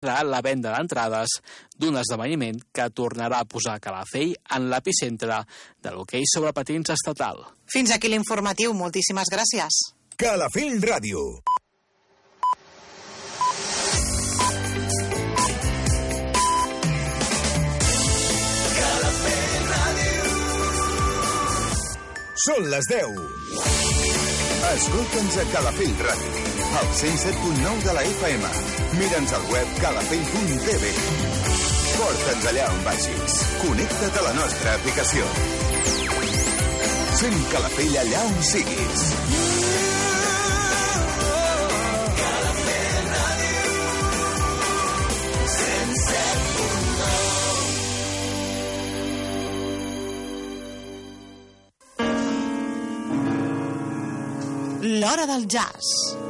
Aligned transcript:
la 0.00 0.40
venda 0.40 0.70
d'entrades 0.72 1.28
d'un 1.76 1.98
esdeveniment 2.00 2.56
que 2.72 2.86
tornarà 2.96 3.42
a 3.42 3.44
posar 3.44 3.78
Calafell 3.84 4.32
en 4.56 4.70
l'epicentre 4.72 5.42
de 5.82 5.92
l'hoquei 5.92 6.24
sobre 6.24 6.54
patins 6.56 6.88
estatal. 6.88 7.44
Fins 7.68 7.92
aquí 7.92 8.08
l'informatiu. 8.08 8.72
Moltíssimes 8.72 9.28
gràcies. 9.28 9.76
Calafell 10.16 10.80
Ràdio. 10.80 11.42
Són 22.40 22.70
les 22.72 22.88
10. 22.88 23.20
Escolta'ns 24.70 25.36
a 25.36 25.44
Calafell 25.52 25.96
Ràdio, 26.06 26.49
al 26.78 26.86
107.9 26.94 27.82
de 27.82 27.92
la 27.92 28.02
FM. 28.02 28.44
Mira'ns 28.98 29.32
al 29.32 29.42
web 29.50 29.66
calafell.tv. 29.80 30.92
Porta'ns 31.96 32.46
allà 32.50 32.68
on 32.70 32.82
vagis. 32.84 33.36
Connecta't 33.62 34.18
a 34.18 34.22
la 34.28 34.32
nostra 34.38 34.74
aplicació. 34.78 35.26
Sent 37.20 37.40
Calafell 37.52 37.96
allà 38.04 38.22
on 38.24 38.42
siguis. 38.42 39.04
L'Hora 54.82 55.26
del 55.26 55.46
Jazz. 55.46 56.29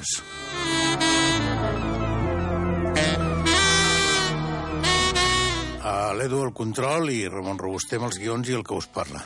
Jazz. 0.00 0.22
A 5.82 6.12
l'Edu 6.16 6.42
al 6.44 6.52
control 6.56 7.10
i 7.12 7.26
Ramon 7.28 7.58
Robuster 7.60 7.98
amb 8.00 8.08
els 8.08 8.20
guions 8.20 8.48
i 8.48 8.56
el 8.56 8.64
que 8.64 8.76
us 8.76 8.88
parla. 8.92 9.22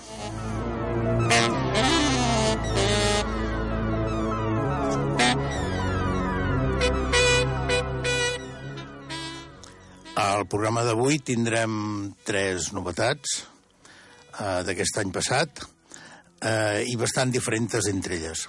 Al 10.24 10.46
programa 10.50 10.84
d'avui 10.86 11.20
tindrem 11.22 12.12
tres 12.26 12.72
novetats 12.74 13.38
eh, 13.42 14.60
d'aquest 14.66 15.00
any 15.02 15.14
passat 15.14 15.64
eh, 15.64 16.84
i 16.90 16.94
bastant 17.00 17.34
diferents 17.34 17.90
entre 17.90 18.18
elles. 18.18 18.46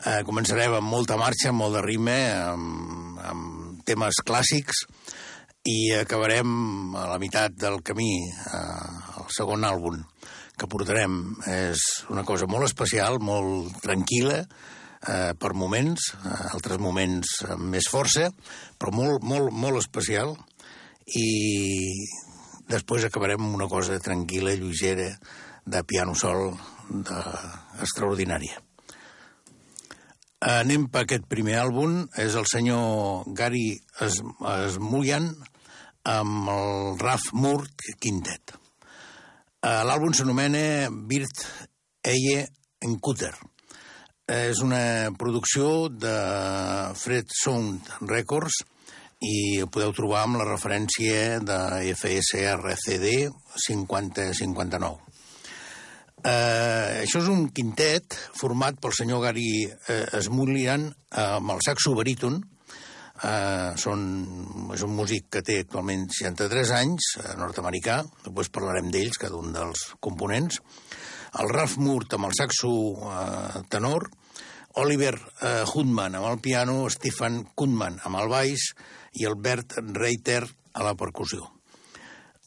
Eh, 0.00 0.22
començarem 0.24 0.72
amb 0.78 0.88
molta 0.88 1.18
marxa, 1.20 1.50
amb 1.50 1.60
molt 1.60 1.74
de 1.76 1.80
ritme, 1.84 2.16
amb, 2.32 3.18
amb 3.20 3.82
temes 3.84 4.22
clàssics, 4.24 4.86
i 5.68 5.92
acabarem 5.92 6.94
a 6.96 7.02
la 7.10 7.18
meitat 7.20 7.52
del 7.52 7.82
camí, 7.84 8.14
eh, 8.32 8.94
el 9.20 9.28
segon 9.36 9.66
àlbum 9.68 9.98
que 10.56 10.68
portarem. 10.72 11.18
És 11.44 11.84
una 12.08 12.24
cosa 12.24 12.48
molt 12.48 12.64
especial, 12.64 13.20
molt 13.20 13.76
tranquil·la, 13.84 14.38
eh, 14.40 15.34
per 15.36 15.52
moments, 15.52 16.14
eh, 16.16 16.32
altres 16.54 16.80
moments 16.80 17.44
amb 17.50 17.68
més 17.76 17.88
força, 17.92 18.30
però 18.78 18.94
molt, 18.96 19.22
molt, 19.22 19.52
molt 19.52 19.82
especial, 19.84 20.32
i 21.12 21.92
després 22.72 23.04
acabarem 23.04 23.44
amb 23.44 23.60
una 23.60 23.68
cosa 23.68 24.00
tranquil·la, 24.00 24.56
lleugera, 24.56 25.12
de 25.66 25.84
piano 25.84 26.14
sol, 26.14 26.54
de... 26.88 27.22
extraordinària. 27.84 28.69
Anem 30.40 30.86
per 30.88 31.02
aquest 31.04 31.26
primer 31.28 31.58
àlbum. 31.60 32.06
És 32.16 32.34
el 32.38 32.46
senyor 32.48 33.26
Gary 33.36 33.74
Smulyan 34.00 35.28
amb 36.08 36.48
el 36.48 36.96
Raf 37.02 37.26
Murt 37.36 37.84
Quintet. 38.00 38.54
Eh, 39.60 39.82
L'àlbum 39.84 40.14
s'anomena 40.16 40.88
Bird 40.88 41.44
Eye 42.08 42.46
Encutter. 42.80 43.34
És 44.30 44.62
una 44.64 45.10
producció 45.18 45.90
de 45.90 46.16
Fred 46.96 47.28
Sound 47.42 47.92
Records 48.08 48.62
i 49.20 49.60
ho 49.60 49.68
podeu 49.68 49.92
trobar 49.92 50.22
amb 50.24 50.40
la 50.40 50.48
referència 50.48 51.36
de 51.44 51.60
FSRCD 51.92 53.28
5059. 53.66 55.09
Eh, 56.20 57.00
això 57.00 57.22
és 57.22 57.28
un 57.32 57.46
quintet 57.56 58.16
format 58.36 58.76
pel 58.80 58.92
senyor 58.92 59.22
Gary 59.24 59.64
eh, 59.64 60.20
Smulian 60.20 60.88
eh, 60.90 61.26
amb 61.38 61.54
el 61.54 61.62
saxo 61.64 61.94
baríton. 61.96 62.40
Eh, 63.20 63.72
són, 63.80 64.02
és 64.74 64.84
un 64.84 64.94
músic 64.96 65.28
que 65.32 65.42
té 65.44 65.58
actualment 65.62 66.06
63 66.12 66.72
anys, 66.76 67.12
eh, 67.20 67.34
nord-americà, 67.40 68.00
després 68.24 68.52
parlarem 68.52 68.88
d'ells, 68.92 69.20
cada 69.20 69.36
un 69.40 69.52
dels 69.56 69.90
components. 70.00 70.60
El 71.40 71.52
Ralph 71.52 71.78
Murt 71.80 72.16
amb 72.16 72.28
el 72.28 72.36
saxo 72.36 72.72
eh, 73.12 73.62
tenor, 73.72 74.08
Oliver 74.80 75.14
eh, 75.16 75.64
Hudman 75.72 76.18
amb 76.18 76.28
el 76.30 76.40
piano, 76.44 76.84
Stephen 76.92 77.42
Kutman 77.54 77.96
amb 78.04 78.20
el 78.20 78.28
baix 78.30 78.70
i 79.18 79.26
el 79.28 79.36
Bert 79.40 79.78
Reiter 79.96 80.44
a 80.74 80.84
la 80.86 80.94
percussió. 80.98 81.48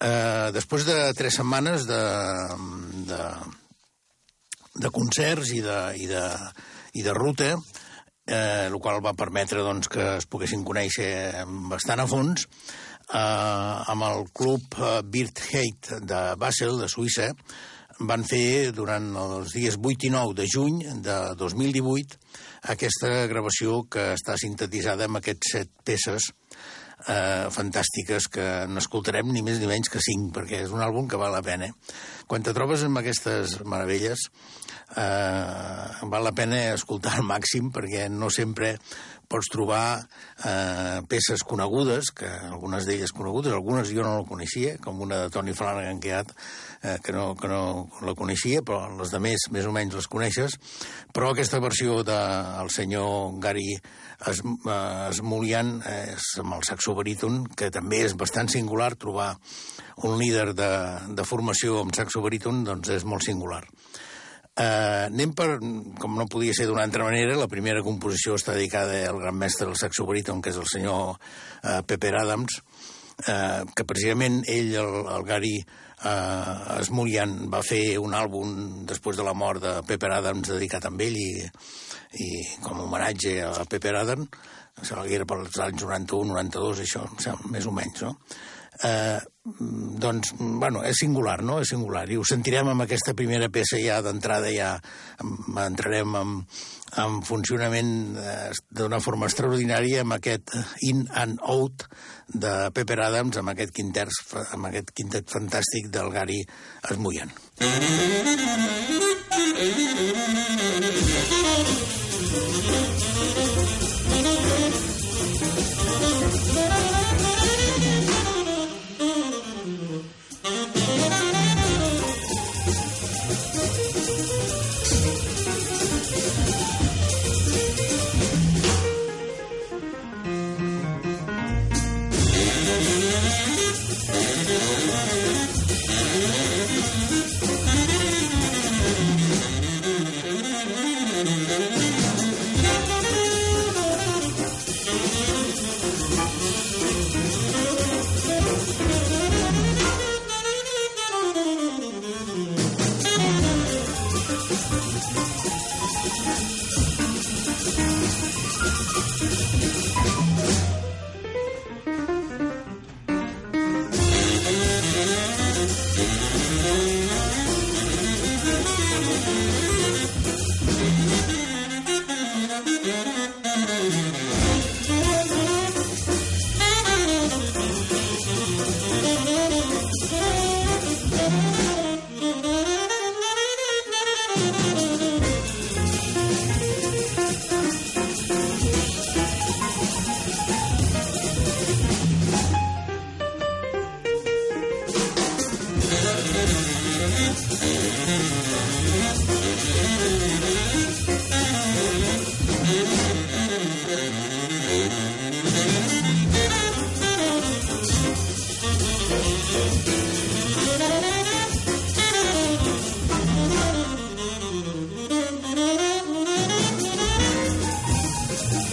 Eh, 0.03 0.51
després 0.55 0.85
de 0.87 0.97
tres 1.17 1.37
setmanes 1.39 1.87
de, 1.87 1.99
de, 3.09 3.19
de 4.75 4.89
concerts 4.93 5.53
i 5.53 5.61
de, 5.63 5.79
i 5.99 6.07
de, 6.09 6.23
i 6.97 7.03
de 7.05 7.13
ruta, 7.13 7.51
eh, 8.25 8.69
el 8.69 8.79
qual 8.81 9.03
va 9.05 9.17
permetre 9.17 9.65
doncs, 9.65 9.89
que 9.91 10.07
es 10.17 10.29
poguessin 10.29 10.65
conèixer 10.65 11.45
bastant 11.71 12.03
a 12.03 12.07
fons, 12.09 12.47
eh, 13.13 13.93
amb 13.93 14.09
el 14.09 14.25
club 14.33 14.79
eh, 14.79 15.27
Hate 15.51 16.01
de 16.01 16.23
Basel, 16.39 16.79
de 16.81 16.89
Suïssa, 16.89 17.31
van 17.99 18.23
fer 18.25 18.71
durant 18.73 19.05
els 19.19 19.53
dies 19.53 19.77
8 19.77 20.07
i 20.07 20.11
9 20.13 20.33
de 20.35 20.47
juny 20.49 20.79
de 21.05 21.17
2018 21.37 22.17
aquesta 22.73 23.27
gravació 23.29 23.83
que 23.91 24.13
està 24.15 24.37
sintetitzada 24.39 25.05
amb 25.05 25.19
aquests 25.19 25.53
set 25.55 25.69
peces 25.85 26.31
eh, 27.07 27.47
fantàstiques 27.53 28.27
que 28.31 28.47
n'escoltarem 28.69 29.31
ni 29.31 29.43
més 29.45 29.59
ni 29.61 29.69
menys 29.69 29.91
que 29.91 30.01
cinc, 30.03 30.31
perquè 30.35 30.63
és 30.65 30.73
un 30.73 30.83
àlbum 30.83 31.07
que 31.09 31.19
val 31.19 31.33
la 31.35 31.43
pena. 31.45 31.69
Quan 32.27 32.43
te 32.43 32.53
trobes 32.55 32.85
amb 32.87 33.01
aquestes 33.01 33.59
meravelles, 33.65 34.27
eh, 34.95 36.07
val 36.09 36.23
la 36.23 36.35
pena 36.35 36.61
escoltar 36.73 37.17
al 37.17 37.27
màxim, 37.27 37.71
perquè 37.73 38.07
no 38.09 38.31
sempre 38.33 38.77
pots 39.31 39.49
trobar 39.51 40.03
eh, 40.45 41.01
peces 41.09 41.43
conegudes, 41.47 42.11
que 42.15 42.27
algunes 42.27 42.87
d'elles 42.87 43.13
conegudes, 43.15 43.53
algunes 43.53 43.91
jo 43.93 44.05
no 44.05 44.19
la 44.19 44.27
coneixia, 44.27 44.77
com 44.83 45.01
una 45.05 45.23
de 45.23 45.33
Tony 45.33 45.53
Flanagan 45.57 45.99
que, 46.03 46.19
eh, 46.19 46.97
que, 47.03 47.15
no, 47.15 47.33
que 47.39 47.49
no 47.51 47.89
la 48.05 48.15
coneixia, 48.17 48.63
però 48.65 48.87
les 48.99 49.13
de 49.13 49.21
més, 49.23 49.47
més 49.55 49.67
o 49.69 49.73
menys 49.75 49.97
les 49.97 50.09
coneixes, 50.11 50.57
però 51.13 51.31
aquesta 51.31 51.61
versió 51.63 52.01
del 52.03 52.67
de, 52.67 52.73
senyor 52.73 53.39
Gary 53.43 53.71
es, 53.73 54.41
eh, 54.43 55.09
Esmulian 55.09 55.77
és 55.89 56.33
amb 56.43 56.59
el 56.59 56.67
saxo 56.67 56.95
baríton, 56.97 57.43
que 57.57 57.71
també 57.73 58.03
és 58.07 58.17
bastant 58.19 58.51
singular 58.51 58.93
trobar 58.95 59.33
un 60.03 60.17
líder 60.19 60.51
de, 60.57 60.73
de 61.15 61.25
formació 61.27 61.81
amb 61.83 61.95
saxo 61.95 62.23
baríton, 62.25 62.63
doncs 62.67 62.93
és 62.93 63.07
molt 63.07 63.25
singular. 63.25 63.63
Uh, 64.53 65.07
anem 65.09 65.31
per, 65.33 65.47
com 65.97 66.13
no 66.13 66.27
podia 66.29 66.53
ser 66.53 66.67
d'una 66.69 66.83
altra 66.85 67.07
manera, 67.07 67.33
la 67.39 67.49
primera 67.49 67.81
composició 67.81 68.35
està 68.37 68.53
dedicada 68.53 68.99
al 69.09 69.17
gran 69.17 69.33
mestre 69.33 69.65
del 69.65 69.79
saxo 69.81 70.05
baríton, 70.05 70.43
que 70.45 70.51
és 70.53 70.59
el 70.61 70.67
senyor 70.69 71.15
uh, 71.15 71.79
Pepper 71.89 72.11
Adams, 72.19 72.59
uh, 73.25 73.63
que 73.73 73.87
precisament 73.89 74.43
ell, 74.45 74.69
el, 74.77 74.93
el 75.15 75.25
Gary 75.25 75.55
uh, 75.57 76.77
Smullian, 76.85 77.33
va 77.49 77.63
fer 77.65 77.97
un 77.97 78.13
àlbum 78.13 78.85
després 78.85 79.17
de 79.17 79.25
la 79.25 79.33
mort 79.33 79.65
de 79.65 79.73
Pepper 79.89 80.13
Adams 80.19 80.53
dedicat 80.53 80.85
a 80.85 80.93
ell 80.93 81.17
i, 81.17 81.31
i 82.21 82.29
com 82.61 82.77
a 82.77 82.85
homenatge 82.85 83.39
a 83.49 83.65
Pepper 83.65 83.97
Adams, 84.03 84.37
sembla 84.83 85.07
que 85.09 85.17
era 85.17 85.29
pels 85.33 85.57
anys 85.65 85.81
91-92, 85.81 86.85
això, 86.85 87.07
més 87.49 87.65
o 87.65 87.73
menys, 87.73 88.05
no? 88.05 88.13
eh, 88.83 89.19
doncs, 89.43 90.33
bueno, 90.39 90.83
és 90.87 90.97
singular, 90.99 91.41
no? 91.43 91.59
És 91.61 91.73
singular. 91.73 92.05
I 92.11 92.17
ho 92.19 92.23
sentirem 92.27 92.69
amb 92.71 92.85
aquesta 92.85 93.15
primera 93.17 93.49
peça 93.51 93.79
ja 93.81 94.01
d'entrada, 94.03 94.51
ja 94.53 94.77
entrarem 95.65 96.15
en, 96.19 96.35
en 97.03 97.21
funcionament 97.27 97.93
eh, 98.19 98.51
d'una 98.71 99.01
forma 99.03 99.27
extraordinària 99.27 100.03
amb 100.03 100.17
aquest 100.17 100.55
In 100.87 101.07
and 101.11 101.43
Out 101.43 101.87
de 102.27 102.71
Pepper 102.75 103.01
Adams, 103.07 103.37
amb 103.41 103.49
aquest 103.53 103.75
quintet, 103.75 104.09
amb 104.55 104.71
aquest 104.71 104.93
quintet 104.95 105.29
fantàstic 105.31 105.91
del 105.91 106.11
Gary 106.13 106.41
Esmullant. 106.89 107.31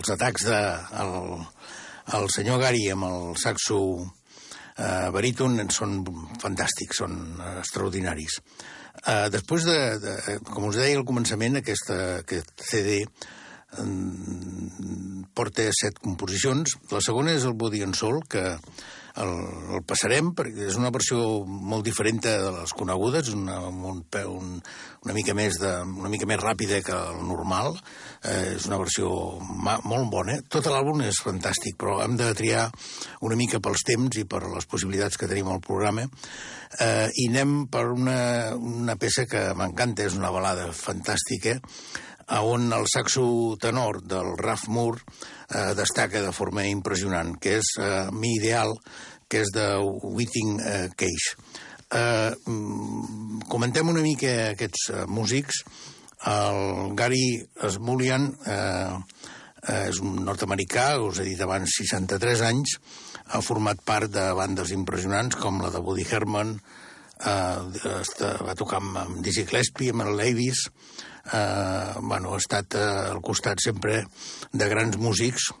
els 0.00 0.12
atacs 0.16 0.46
de 0.48 0.60
el, 1.02 1.14
el 2.16 2.28
senyor 2.32 2.60
Gary 2.62 2.86
amb 2.94 3.06
el 3.08 3.34
saxo 3.40 3.80
eh, 4.00 5.08
baríton 5.12 5.60
són 5.74 6.00
fantàstics, 6.40 7.02
són 7.02 7.18
extraordinaris. 7.58 8.40
Eh, 9.04 9.28
després 9.32 9.66
de, 9.68 9.76
de, 10.00 10.38
com 10.48 10.70
us 10.70 10.80
deia 10.80 10.96
al 10.98 11.06
començament, 11.08 11.60
aquesta, 11.60 12.00
aquest 12.24 12.64
CD 12.70 13.02
porta 15.34 15.68
set 15.78 16.00
composicions. 16.02 16.74
La 16.90 17.02
segona 17.04 17.36
és 17.36 17.44
el 17.46 17.54
Body 17.54 17.84
and 17.86 17.94
Soul, 17.94 18.18
que 18.26 18.42
el, 19.22 19.32
el 19.76 19.84
passarem 19.86 20.32
perquè 20.36 20.66
és 20.70 20.78
una 20.80 20.90
versió 20.94 21.20
molt 21.46 21.86
diferent 21.86 22.20
de 22.24 22.34
les 22.54 22.74
conegudes, 22.76 23.32
una, 23.36 23.58
un, 23.68 24.02
un, 24.02 24.50
una, 25.04 25.14
mica 25.16 25.34
més 25.36 25.58
de, 25.60 25.72
una 25.84 26.10
mica 26.12 26.28
més 26.30 26.40
ràpida 26.40 26.80
que 26.86 26.96
el 26.96 27.22
normal. 27.28 27.76
Eh, 28.24 28.56
és 28.56 28.66
una 28.68 28.80
versió 28.80 29.10
ma, 29.40 29.78
molt 29.84 30.10
bona. 30.12 30.38
Tot 30.52 30.68
l'àlbum 30.70 31.04
és 31.06 31.22
fantàstic, 31.24 31.78
però 31.80 32.00
hem 32.04 32.18
de 32.20 32.32
triar 32.38 32.68
una 33.26 33.38
mica 33.38 33.62
pels 33.62 33.86
temps 33.86 34.20
i 34.20 34.26
per 34.28 34.44
les 34.48 34.68
possibilitats 34.70 35.20
que 35.20 35.30
tenim 35.30 35.50
al 35.50 35.64
programa. 35.64 36.06
Eh, 36.78 37.08
I 37.08 37.30
anem 37.32 37.64
per 37.72 37.88
una, 37.94 38.20
una 38.56 38.96
peça 39.00 39.26
que 39.30 39.50
m'encanta, 39.58 40.06
és 40.06 40.18
una 40.18 40.32
balada 40.34 40.70
fantàstica, 40.76 41.58
on 42.38 42.72
el 42.72 42.86
saxo 42.86 43.56
tenor 43.58 44.02
del 44.06 44.36
Ralph 44.38 44.68
Moore 44.68 45.00
eh, 45.50 45.74
destaca 45.74 46.22
de 46.22 46.32
forma 46.32 46.64
impressionant, 46.66 47.34
que 47.42 47.56
és 47.58 47.72
eh, 47.82 48.06
Mi 48.14 48.36
Ideal, 48.38 48.76
que 49.30 49.44
és 49.44 49.52
de 49.54 49.66
Whiting 50.02 50.58
eh, 50.60 50.88
Cage. 50.98 51.36
Eh, 51.90 52.32
mm, 52.50 53.46
comentem 53.50 53.88
una 53.90 54.02
mica 54.02 54.50
aquests 54.50 54.90
eh, 54.90 55.04
músics. 55.06 55.62
El 56.30 56.92
Gary 56.98 57.38
Smulian 57.76 58.26
eh, 58.44 58.98
eh, 59.68 59.86
és 59.86 60.02
un 60.02 60.18
nord-americà, 60.26 60.92
us 61.06 61.22
he 61.22 61.30
dit 61.30 61.40
abans, 61.40 61.78
63 61.78 62.44
anys, 62.50 62.76
ha 63.30 63.40
format 63.44 63.80
part 63.86 64.10
de 64.12 64.26
bandes 64.36 64.74
impressionants 64.74 65.38
com 65.38 65.62
la 65.62 65.70
de 65.72 65.80
Woody 65.80 66.04
Herman, 66.10 66.56
eh, 67.22 67.86
va 68.44 68.58
tocar 68.58 68.82
amb, 68.82 69.00
amb 69.06 69.24
Dizzy 69.24 69.46
Gillespie, 69.46 69.94
amb 69.94 70.08
el 70.08 70.16
Levis, 70.18 70.66
eh, 71.32 71.94
bueno, 72.02 72.34
ha 72.34 72.42
estat 72.42 72.74
eh, 72.74 72.86
al 73.14 73.22
costat 73.22 73.62
sempre 73.62 74.02
de 74.52 74.70
grans 74.74 74.98
músics 74.98 75.52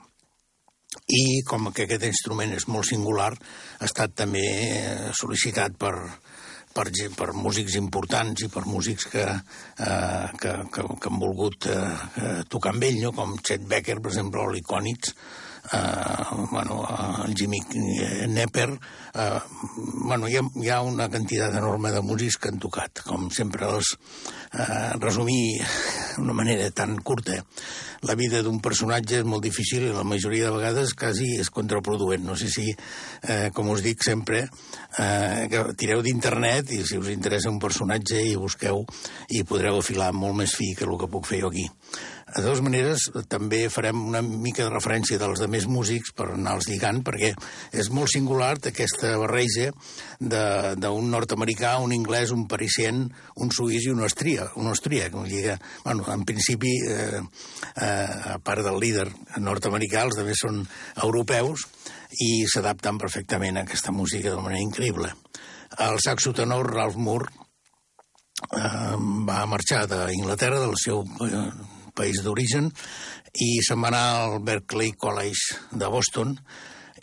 i 1.10 1.42
com 1.46 1.70
que 1.74 1.86
aquest 1.86 2.04
instrument 2.08 2.54
és 2.56 2.66
molt 2.68 2.88
singular, 2.88 3.30
ha 3.78 3.86
estat 3.86 4.14
també 4.22 4.42
eh, 4.42 5.10
sol·licitat 5.14 5.76
per, 5.78 5.94
per, 6.74 6.86
per 7.18 7.28
músics 7.34 7.76
importants 7.78 8.42
i 8.46 8.50
per 8.50 8.64
músics 8.66 9.06
que, 9.12 9.26
eh, 9.26 10.26
que, 10.40 10.56
que, 10.74 10.86
que 11.02 11.12
han 11.12 11.22
volgut 11.22 11.70
eh, 11.70 12.42
tocar 12.50 12.74
amb 12.74 12.88
ell, 12.88 13.00
no? 13.04 13.14
com 13.14 13.38
Chet 13.38 13.66
Becker, 13.70 14.00
per 14.00 14.12
exemple, 14.14 14.42
o 14.42 14.50
l'Icònits, 14.54 15.14
eh, 15.72 16.46
bueno, 16.50 16.86
el 17.26 17.34
Jimmy 17.34 17.60
Nepper, 18.28 18.70
eh, 19.14 19.40
bueno, 20.04 20.28
hi 20.28 20.36
ha, 20.36 20.42
hi 20.62 20.68
ha 20.68 20.80
una 20.82 21.08
quantitat 21.08 21.54
enorme 21.60 21.92
de 21.92 22.02
músics 22.02 22.38
que 22.40 22.50
han 22.52 22.58
tocat, 22.62 23.04
com 23.06 23.30
sempre 23.30 23.68
els 23.68 23.94
eh, 24.52 24.96
resumir 24.98 25.60
d'una 26.16 26.34
manera 26.36 26.70
tan 26.74 26.98
curta 27.02 27.42
la 28.00 28.14
vida 28.16 28.40
d'un 28.40 28.60
personatge 28.64 29.18
és 29.20 29.26
molt 29.28 29.44
difícil 29.44 29.84
i 29.84 29.92
la 29.92 30.06
majoria 30.08 30.46
de 30.48 30.54
vegades 30.54 30.94
quasi 30.96 31.34
és 31.40 31.50
contraproduent. 31.52 32.24
No 32.24 32.36
sé 32.36 32.48
si, 32.48 32.70
eh, 32.72 33.50
com 33.52 33.68
us 33.68 33.82
dic 33.84 34.02
sempre, 34.02 34.48
eh, 34.98 35.48
que 35.50 35.64
tireu 35.76 36.00
d'internet 36.02 36.72
i 36.72 36.80
si 36.86 36.96
us 36.96 37.10
interessa 37.12 37.50
un 37.50 37.58
personatge 37.58 38.22
i 38.22 38.36
busqueu 38.36 38.86
i 39.28 39.44
podreu 39.44 39.78
afilar 39.78 40.12
molt 40.12 40.34
més 40.34 40.54
fi 40.56 40.74
que 40.74 40.84
el 40.88 40.96
que 40.96 41.08
puc 41.12 41.26
fer 41.26 41.42
jo 41.42 41.48
aquí. 41.48 41.68
De 42.30 42.44
totes 42.44 42.60
maneres, 42.62 43.08
també 43.26 43.64
farem 43.72 44.04
una 44.06 44.20
mica 44.22 44.62
de 44.62 44.70
referència 44.70 45.18
dels 45.18 45.40
demés 45.42 45.64
músics 45.66 46.12
per 46.14 46.28
anar-los 46.30 46.68
lligant, 46.70 47.00
perquè 47.02 47.32
és 47.74 47.88
molt 47.90 48.12
singular 48.12 48.52
aquesta 48.70 49.16
barreja 49.18 49.70
d'un 50.20 51.08
nord-americà, 51.10 51.72
un 51.82 51.94
anglès, 51.96 52.30
un 52.30 52.46
parisien, 52.50 53.02
un 53.42 53.50
suís 53.50 53.88
i 53.88 53.90
un 53.90 54.04
austríac. 54.06 54.54
Un 54.60 54.70
austríac 54.70 55.16
bueno, 55.84 56.04
en 56.12 56.24
principi, 56.24 56.70
eh, 56.86 57.20
eh, 57.74 58.34
a 58.36 58.38
part 58.38 58.62
del 58.62 58.78
líder 58.78 59.08
nord-americà, 59.38 60.04
els 60.06 60.20
també 60.20 60.36
són 60.38 60.62
europeus 61.02 61.66
i 62.22 62.46
s'adapten 62.46 62.98
perfectament 62.98 63.58
a 63.58 63.66
aquesta 63.66 63.90
música 63.90 64.30
d'una 64.30 64.46
manera 64.46 64.62
increïble. 64.62 65.10
El 65.78 65.98
saxo 66.02 66.32
tenor 66.32 66.70
Ralph 66.74 66.96
Moore 66.96 67.26
eh, 68.54 68.96
va 69.26 69.44
marxar 69.50 69.86
d'Inglaterra, 69.90 70.62
del 70.62 70.78
seu 70.78 71.02
eh, 71.26 71.44
país 72.00 72.24
d'origen, 72.24 72.72
i 73.44 73.52
se'n 73.62 73.84
va 73.84 73.92
anar 73.92 74.04
al 74.24 74.40
Berkeley 74.44 74.96
College 74.98 75.76
de 75.76 75.92
Boston, 75.92 76.34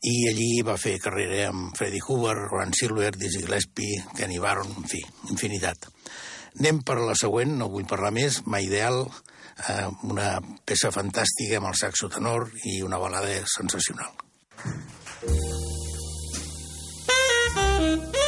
i 0.03 0.15
allí 0.29 0.61
va 0.65 0.77
fer 0.77 0.97
carrera 1.01 1.47
amb 1.49 1.77
Freddie 1.77 2.03
Hoover, 2.05 2.35
Ron 2.51 2.73
Silver, 2.77 3.13
Dizzy 3.17 3.43
Gillespie, 3.45 4.03
Kenny 4.17 4.39
Barron, 4.39 4.69
en 4.77 4.89
fi, 4.89 5.01
infinitat. 5.31 5.89
Anem 6.59 6.81
per 6.85 6.99
la 7.01 7.15
següent, 7.17 7.57
no 7.57 7.69
vull 7.73 7.87
parlar 7.89 8.13
més, 8.13 8.41
Ma 8.45 8.61
Ideal, 8.61 9.03
eh, 9.69 9.87
una 10.09 10.37
peça 10.65 10.93
fantàstica 10.93 11.61
amb 11.61 11.71
el 11.71 11.79
saxo 11.79 12.09
tenor 12.13 12.49
i 12.65 12.81
una 12.85 13.01
balada 13.01 13.41
sensacional. 13.57 14.13
Uh, 17.67 18.26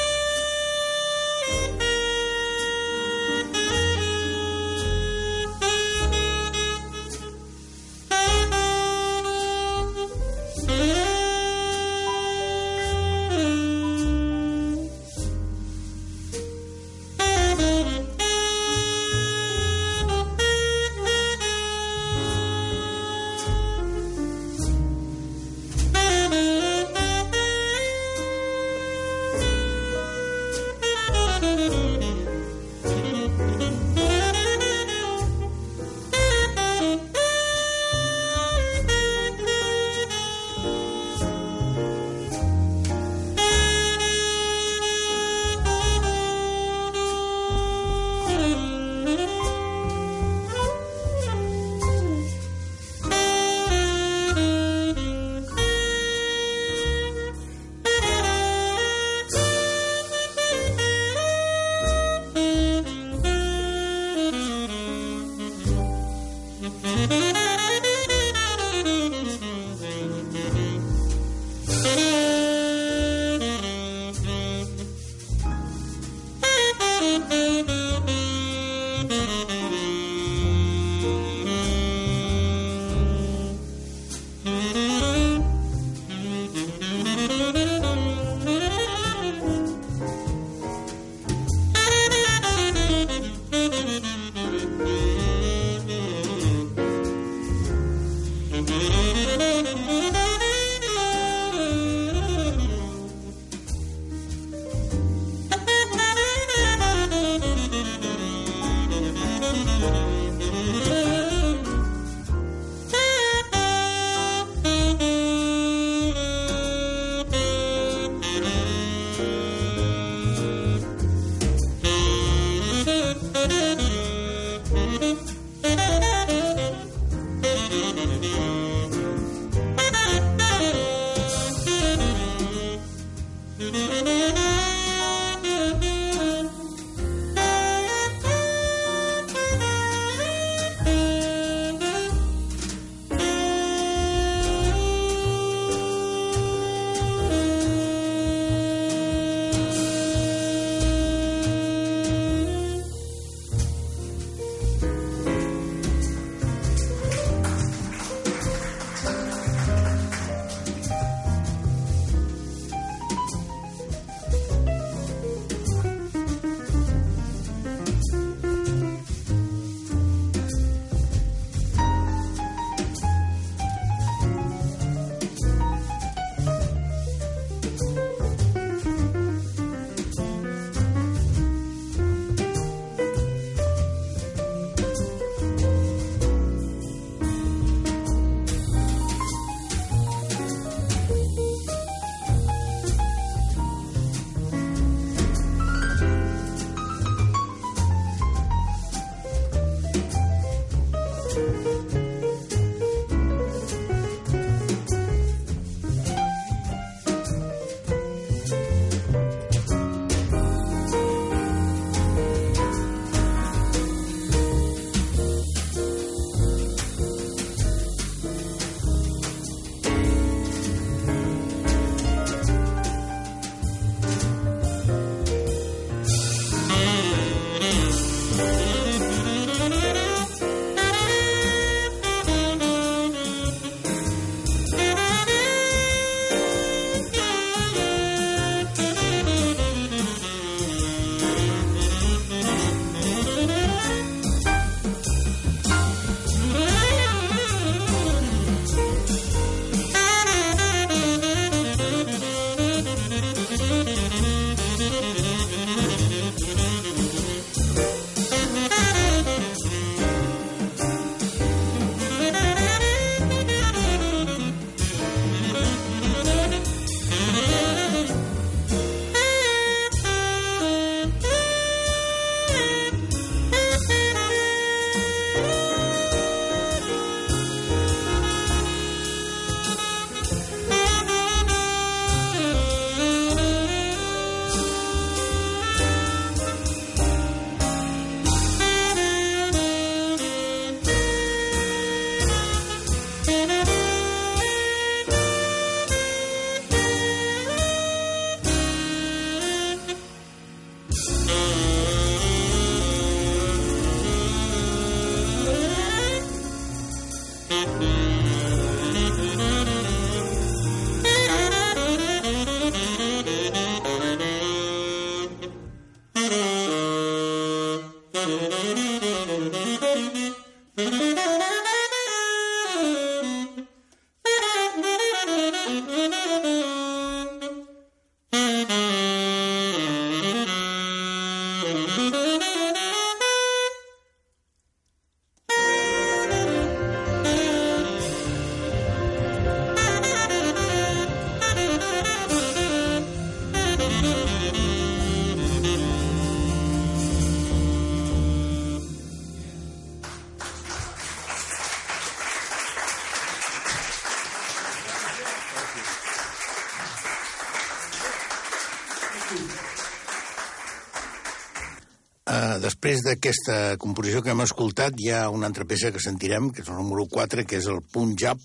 després 362.89 363.05
d'aquesta 363.05 363.77
composició 363.77 364.23
que 364.25 364.31
hem 364.33 364.41
escoltat, 364.41 364.95
hi 364.97 365.11
ha 365.13 365.29
una 365.29 365.45
altra 365.45 365.65
peça 365.69 365.91
que 365.93 366.01
sentirem, 366.01 366.47
que 366.49 366.63
és 366.63 366.69
el 366.71 366.79
número 366.79 367.05
4, 367.05 367.43
que 367.45 367.59
és 367.59 367.67
el 367.69 367.83
Punjab, 367.93 368.39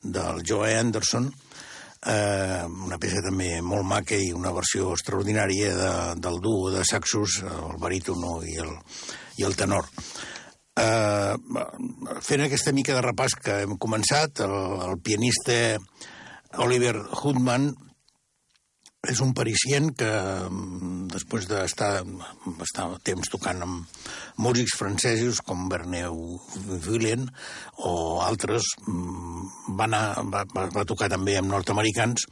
del 0.00 0.40
Joe 0.48 0.70
Anderson, 0.78 1.26
uh, 1.28 2.64
una 2.86 2.96
peça 3.02 3.20
també 3.20 3.60
molt 3.60 3.84
maca 3.84 4.16
i 4.16 4.32
una 4.32 4.54
versió 4.56 4.94
extraordinària 4.94 5.74
de, 5.76 5.92
del 6.24 6.40
duo 6.40 6.70
de 6.72 6.86
saxos, 6.88 7.42
el 7.44 7.76
barítono 7.82 8.38
i 8.48 8.56
el, 8.64 8.72
i 9.42 9.44
el 9.44 9.58
tenor. 9.60 9.84
Uh, 10.72 11.36
fent 12.24 12.46
aquesta 12.46 12.72
mica 12.72 12.96
de 12.96 13.04
repàs 13.04 13.36
que 13.36 13.60
hem 13.66 13.76
començat, 13.76 14.40
el, 14.46 14.56
el 14.88 15.00
pianista 15.04 15.76
Oliver 16.64 16.96
Hoodman 16.96 17.74
és 19.02 19.18
un 19.18 19.32
paricient 19.34 19.88
que, 19.98 20.06
mm, 20.06 21.08
després 21.10 21.48
d'estar 21.50 22.04
bastant 22.58 22.94
temps 23.02 23.28
tocant 23.28 23.62
amb 23.64 23.86
músics 24.38 24.76
francesos 24.78 25.40
com 25.42 25.68
Berneu 25.68 26.38
Villen 26.86 27.26
o 27.78 28.20
altres, 28.22 28.62
mm, 28.86 29.74
va, 29.76 29.84
anar, 29.84 30.22
va, 30.30 30.44
va 30.54 30.84
tocar 30.84 31.08
també 31.08 31.36
amb 31.36 31.50
nord-americans, 31.50 32.28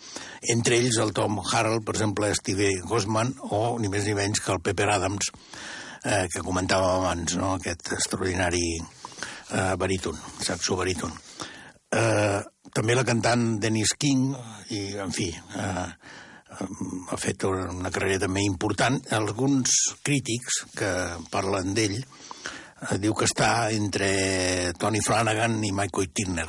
entre 0.49 0.77
ells 0.77 0.99
el 0.99 1.13
Tom 1.13 1.41
Harrell, 1.41 1.83
per 1.83 1.97
exemple, 1.97 2.33
Steve 2.35 2.71
Gosman, 2.87 3.35
o 3.51 3.79
ni 3.81 3.89
més 3.89 4.07
ni 4.07 4.15
menys 4.15 4.39
que 4.39 4.53
el 4.53 4.61
Pepper 4.61 4.89
Adams, 4.91 5.33
eh, 6.05 6.27
que 6.31 6.47
comentàvem 6.47 7.03
abans, 7.03 7.35
no? 7.35 7.55
aquest 7.55 7.93
extraordinari 7.99 8.79
eh, 8.79 9.75
baríton, 9.77 10.17
saxo 10.39 10.77
baríton. 10.77 11.13
Eh, 11.91 12.41
també 12.73 12.95
la 12.95 13.05
cantant 13.05 13.59
Dennis 13.59 13.97
King, 13.99 14.37
i, 14.71 14.95
en 15.03 15.11
fi, 15.11 15.33
eh, 15.35 15.87
ha 16.51 17.19
fet 17.21 17.45
una 17.49 17.91
carrera 17.95 18.25
també 18.27 18.43
important. 18.47 18.99
Alguns 19.17 19.77
crítics 20.07 20.63
que 20.77 20.91
parlen 21.33 21.75
d'ell 21.77 21.99
eh, 22.01 22.99
diu 23.03 23.15
que 23.15 23.29
està 23.29 23.71
entre 23.75 24.11
Tony 24.81 25.03
Flanagan 25.05 25.61
i 25.65 25.73
Michael 25.77 26.11
Tirner. 26.15 26.49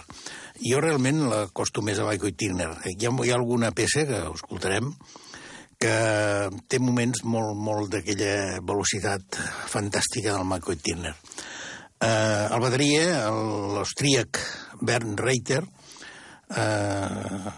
Jo 0.61 0.81
realment 0.83 1.23
l'acosto 1.29 1.81
més 1.85 1.99
a 1.99 2.07
Michael 2.09 2.35
Tirner. 2.37 2.69
Hi 2.85 3.07
ha, 3.07 3.11
hi 3.11 3.31
ha 3.33 3.37
alguna 3.37 3.71
peça 3.77 4.05
que 4.09 4.23
escoltarem 4.33 4.91
que 5.81 5.93
té 6.69 6.77
moments 6.77 7.23
molt, 7.25 7.55
molt 7.57 7.89
d'aquella 7.95 8.61
velocitat 8.61 9.39
fantàstica 9.71 10.35
del 10.35 10.45
Michael 10.45 10.81
Tirner. 10.85 11.15
Eh, 12.01 12.47
el 12.49 12.61
bateria, 12.61 13.29
l'austríac 13.77 14.41
Bernd 14.81 15.21
Reiter, 15.21 15.63
eh, 16.57 17.51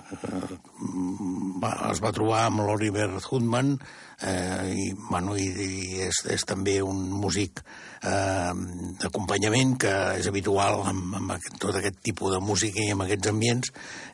va, 1.63 1.73
es 1.91 2.01
va 2.03 2.13
trobar 2.15 2.45
amb 2.47 2.63
l'Oliver 2.65 3.09
Hoodman 3.19 3.73
eh, 4.21 4.73
i, 4.73 4.87
bueno, 5.09 5.37
i, 5.37 5.47
i 5.47 6.01
és, 6.07 6.23
és 6.35 6.45
també 6.49 6.79
un 6.85 7.05
músic 7.23 7.61
eh, 7.63 8.53
d'acompanyament 9.01 9.77
que 9.85 9.93
és 10.19 10.29
habitual 10.31 10.83
amb, 10.93 11.19
amb 11.21 11.37
aquest, 11.37 11.59
tot 11.61 11.77
aquest 11.79 12.01
tipus 12.05 12.35
de 12.35 12.41
música 12.43 12.83
i 12.83 12.91
amb 12.95 13.05
aquests 13.07 13.31
ambients 13.33 13.73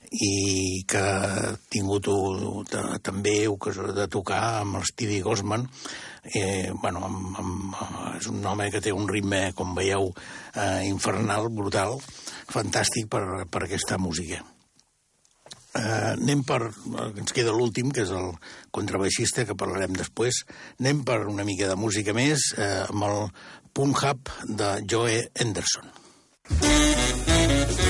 i 0.09 0.83
que 0.89 0.99
ha 0.99 1.51
tingut 1.69 2.07
també 3.05 3.35
ocasió 3.47 3.91
de 3.93 4.07
tocar 4.09 4.41
amb 4.63 4.79
el 4.79 4.87
Stevie 4.89 5.21
Gosman 5.21 5.67
eh, 6.23 6.71
bueno, 6.81 7.03
amb, 7.05 7.39
amb, 7.39 7.75
és 8.17 8.29
un 8.31 8.45
home 8.45 8.69
que 8.71 8.81
té 8.81 8.93
un 8.93 9.07
ritme, 9.09 9.49
com 9.55 9.75
veieu, 9.77 10.11
eh, 10.55 10.85
infernal, 10.89 11.49
brutal, 11.49 11.99
fantàstic 12.49 13.09
per, 13.09 13.45
per 13.49 13.65
aquesta 13.65 13.97
música. 14.01 14.41
Eh, 15.77 16.15
anem 16.15 16.41
per... 16.47 16.61
Ens 17.09 17.35
queda 17.35 17.53
l'últim, 17.53 17.91
que 17.93 18.05
és 18.05 18.13
el 18.15 18.31
contrabaixista, 18.75 19.45
que 19.45 19.57
parlarem 19.59 19.93
després. 19.97 20.43
Anem 20.81 21.03
per 21.05 21.21
una 21.29 21.45
mica 21.47 21.69
de 21.69 21.77
música 21.79 22.15
més, 22.17 22.51
eh, 22.57 22.85
amb 22.87 23.09
el 23.09 23.21
Punk 23.73 24.03
Hub 24.03 24.33
de 24.61 24.73
Joe 24.89 25.21
Henderson. 25.35 25.93
Uh, 26.49 27.88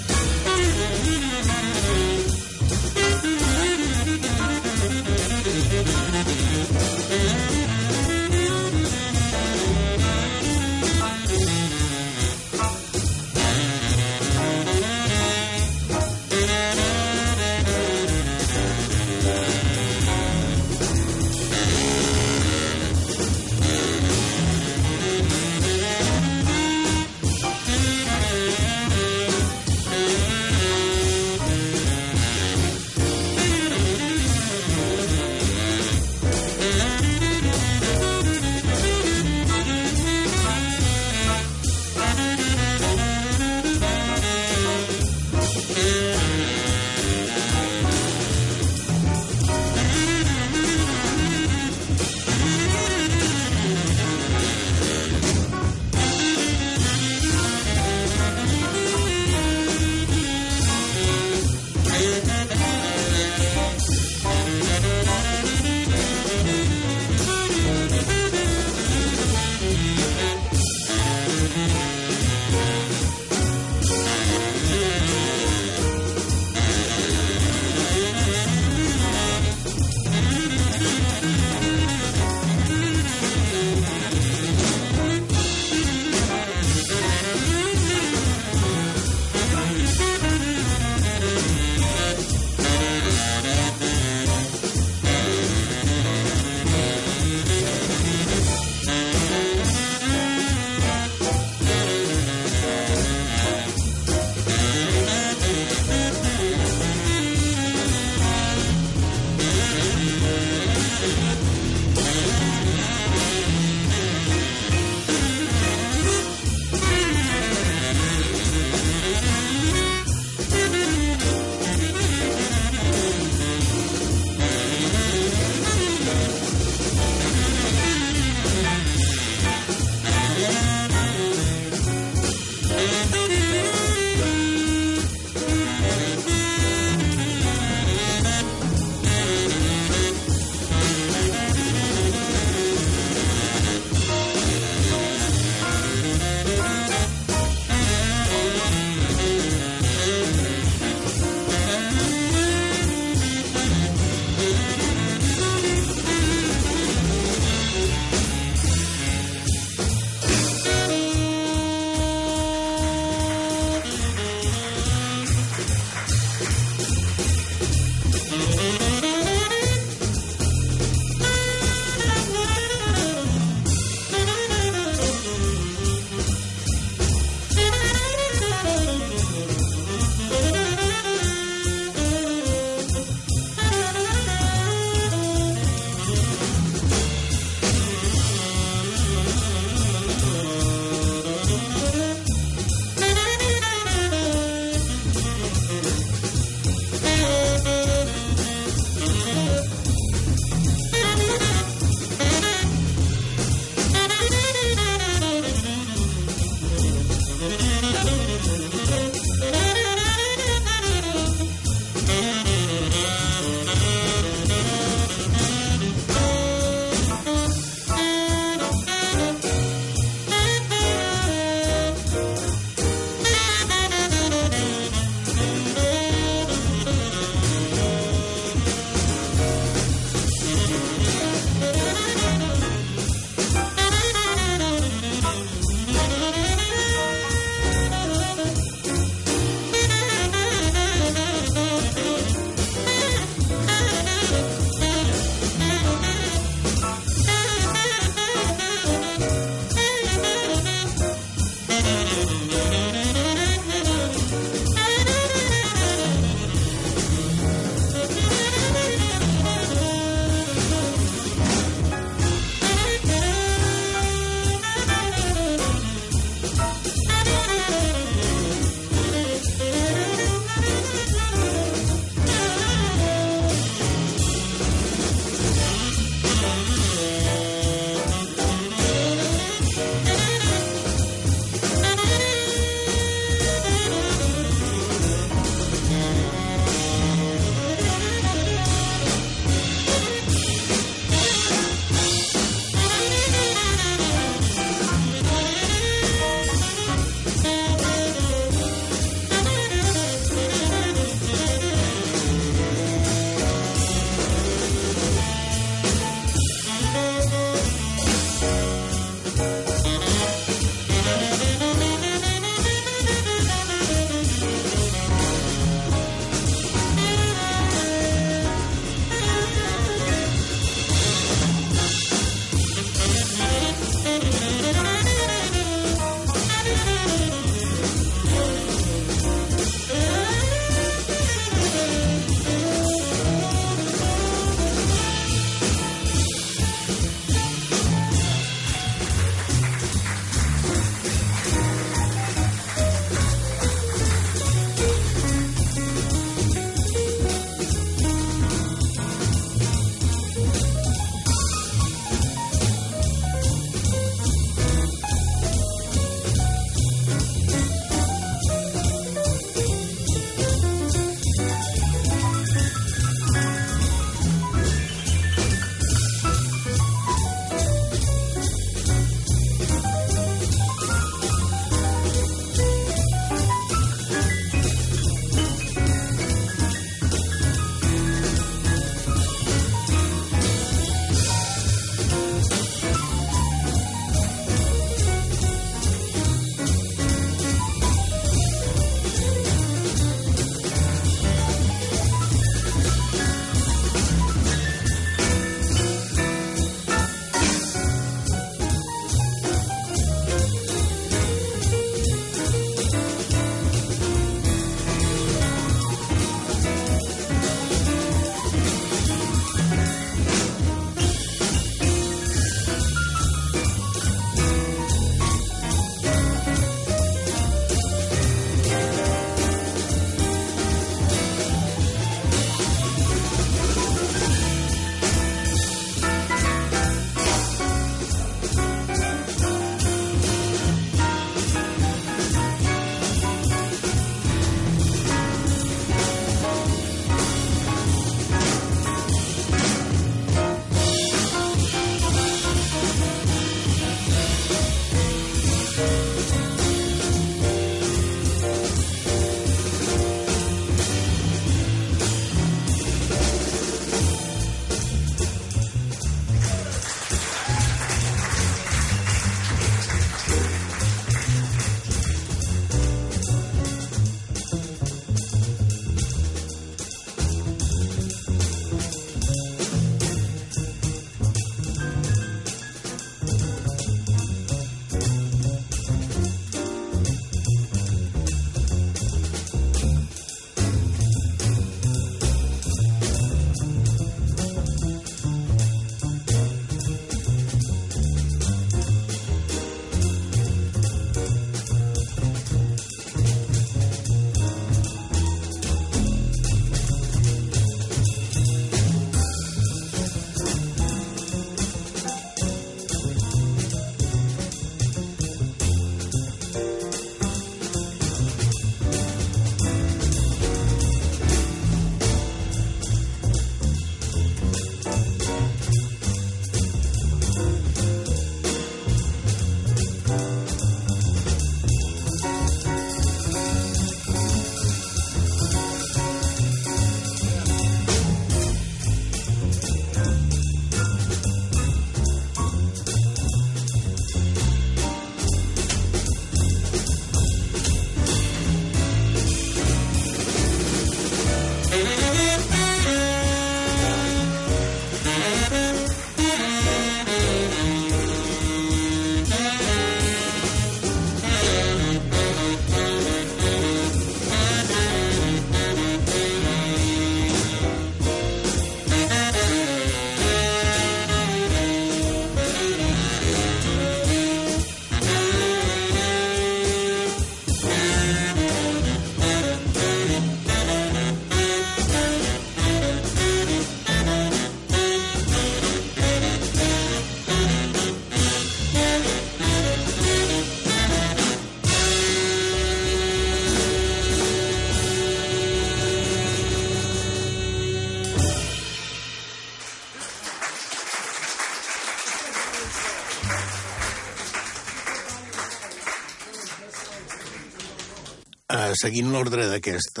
seguint 598.78 599.10
l'ordre 599.12 599.48
d'aquest 599.50 600.00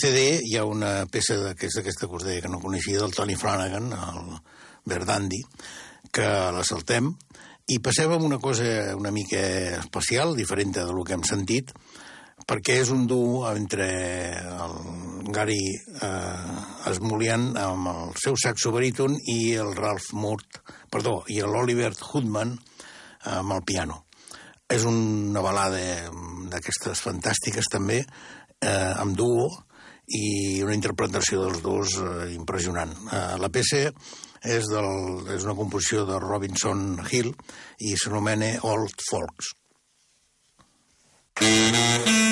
CD, 0.00 0.24
hi 0.46 0.56
ha 0.58 0.66
una 0.68 1.06
peça 1.10 1.38
d'aquesta 1.40 1.82
que 1.84 2.16
us 2.16 2.26
deia 2.26 2.42
que 2.44 2.50
no 2.52 2.62
coneixia, 2.62 3.00
del 3.00 3.14
Tony 3.16 3.36
Flanagan, 3.38 3.92
el 3.94 4.36
Verdandi, 4.90 5.40
que 6.12 6.26
la 6.26 6.64
saltem, 6.66 7.12
i 7.70 7.78
passem 7.78 8.10
a 8.10 8.18
una 8.18 8.40
cosa 8.42 8.96
una 8.98 9.12
mica 9.14 9.40
especial, 9.78 10.34
diferent 10.36 10.74
de 10.74 10.86
lo 10.90 11.04
que 11.06 11.14
hem 11.14 11.22
sentit, 11.26 11.70
perquè 12.48 12.80
és 12.82 12.90
un 12.90 13.06
duo 13.06 13.44
entre 13.52 13.86
el 14.34 14.76
Gary 15.30 15.60
eh, 15.76 16.90
Esmolian 16.90 17.52
amb 17.60 17.90
el 17.92 18.14
seu 18.18 18.34
saxo 18.40 18.72
baríton 18.74 19.14
i 19.30 19.54
el 19.60 19.74
Ralph 19.76 20.10
Murt, 20.18 20.62
perdó, 20.90 21.20
i 21.30 21.38
l'Oliver 21.44 21.92
Hoodman 21.94 22.56
amb 23.30 23.58
el 23.58 23.62
piano. 23.68 24.04
És 24.70 24.84
una 24.86 25.42
balada 25.42 25.80
d'aquestes 26.50 27.02
fantàstiques 27.02 27.66
també, 27.72 28.04
eh, 28.62 28.92
amb 29.02 29.16
duo, 29.18 29.48
i 30.10 30.62
una 30.64 30.74
interpretació 30.74 31.44
dels 31.44 31.62
dos 31.62 31.98
eh, 32.02 32.32
impressionant. 32.34 32.94
Eh, 33.10 33.36
la 33.42 33.50
peça 33.50 33.84
és, 33.86 34.70
del, 34.70 34.90
és 35.36 35.46
una 35.46 35.56
composició 35.58 36.06
de 36.08 36.18
Robinson 36.22 36.98
Hill 37.10 37.32
i 37.86 37.94
s'anomena 38.00 38.56
Old 38.66 39.06
Folks. 39.10 39.54
Mm-hmm. 41.40 42.30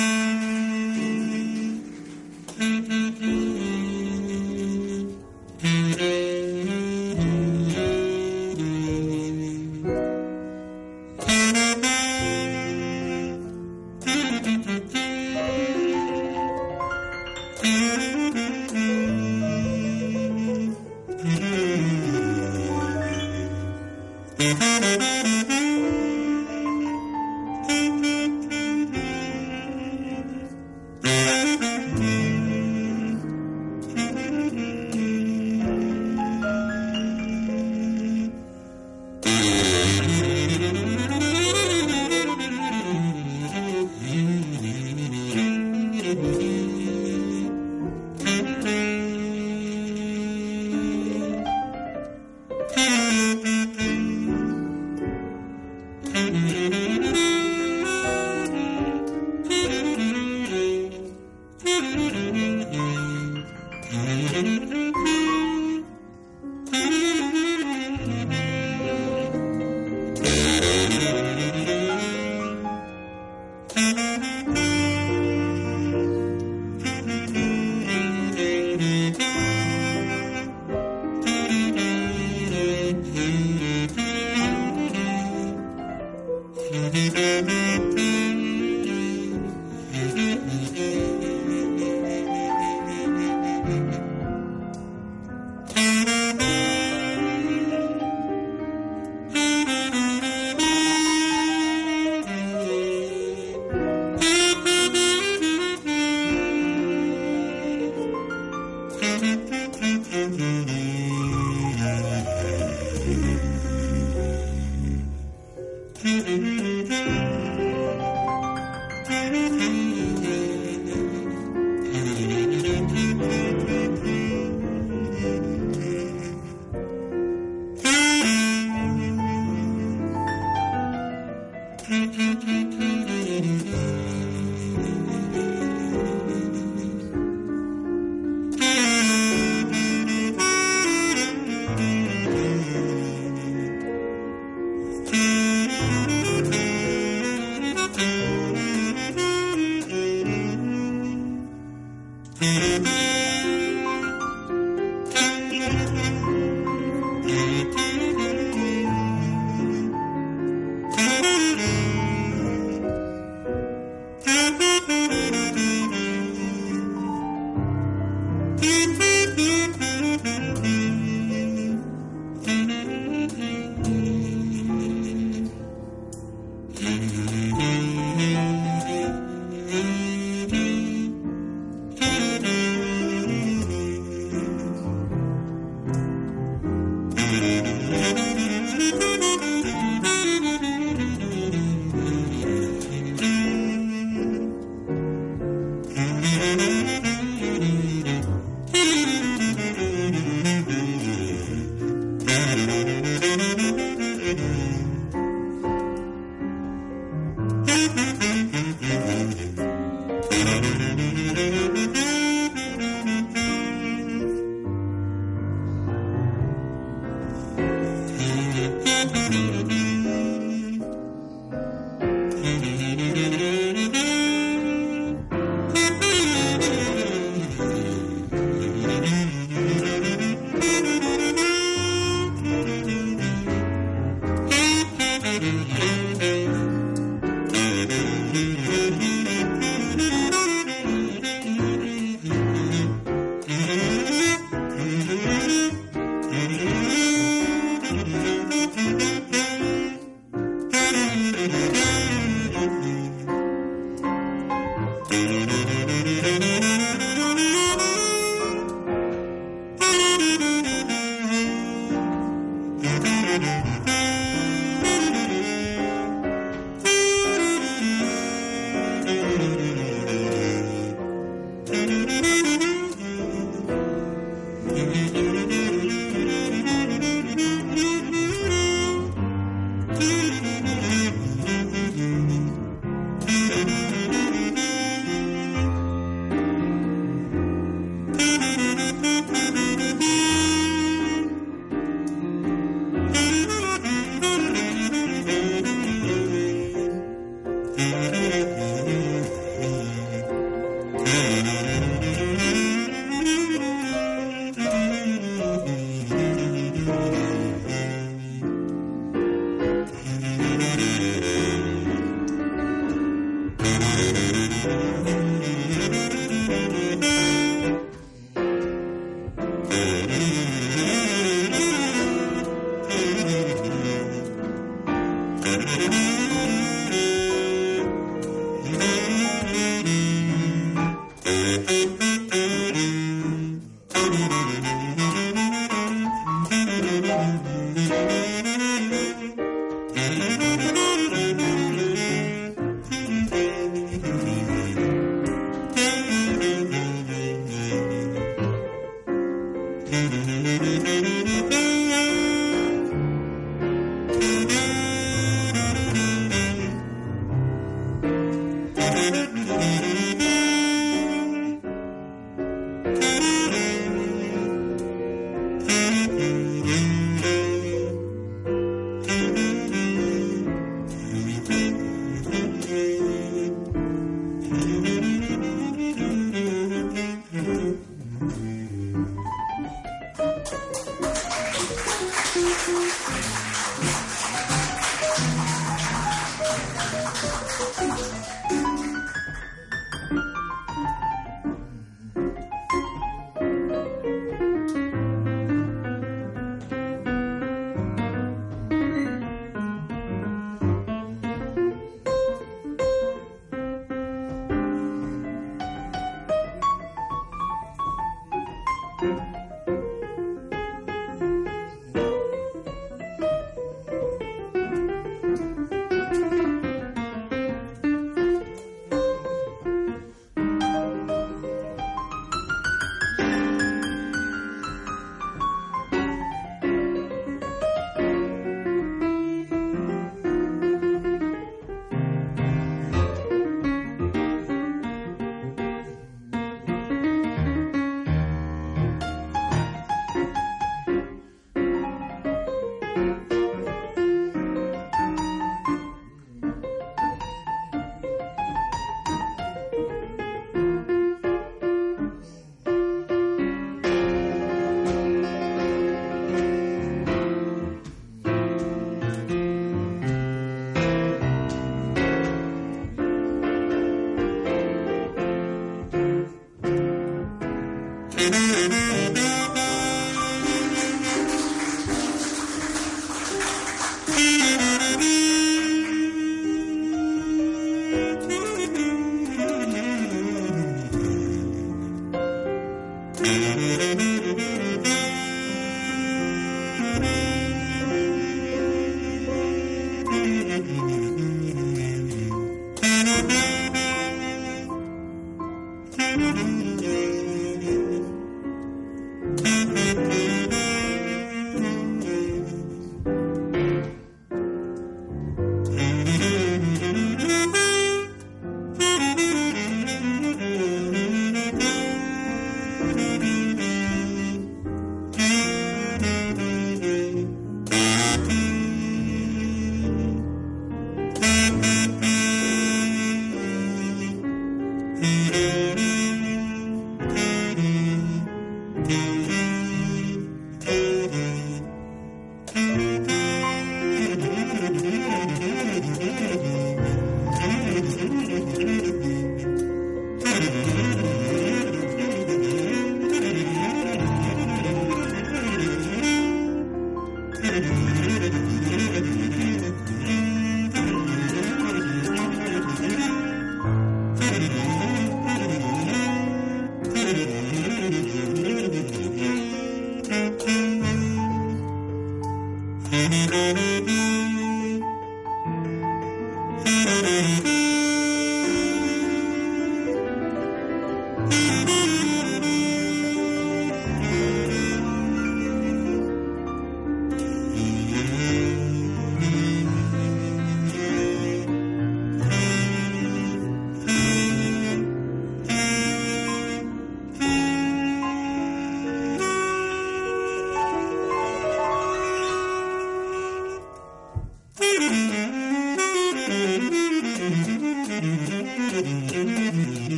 Mm-hmm. 349.99 351.68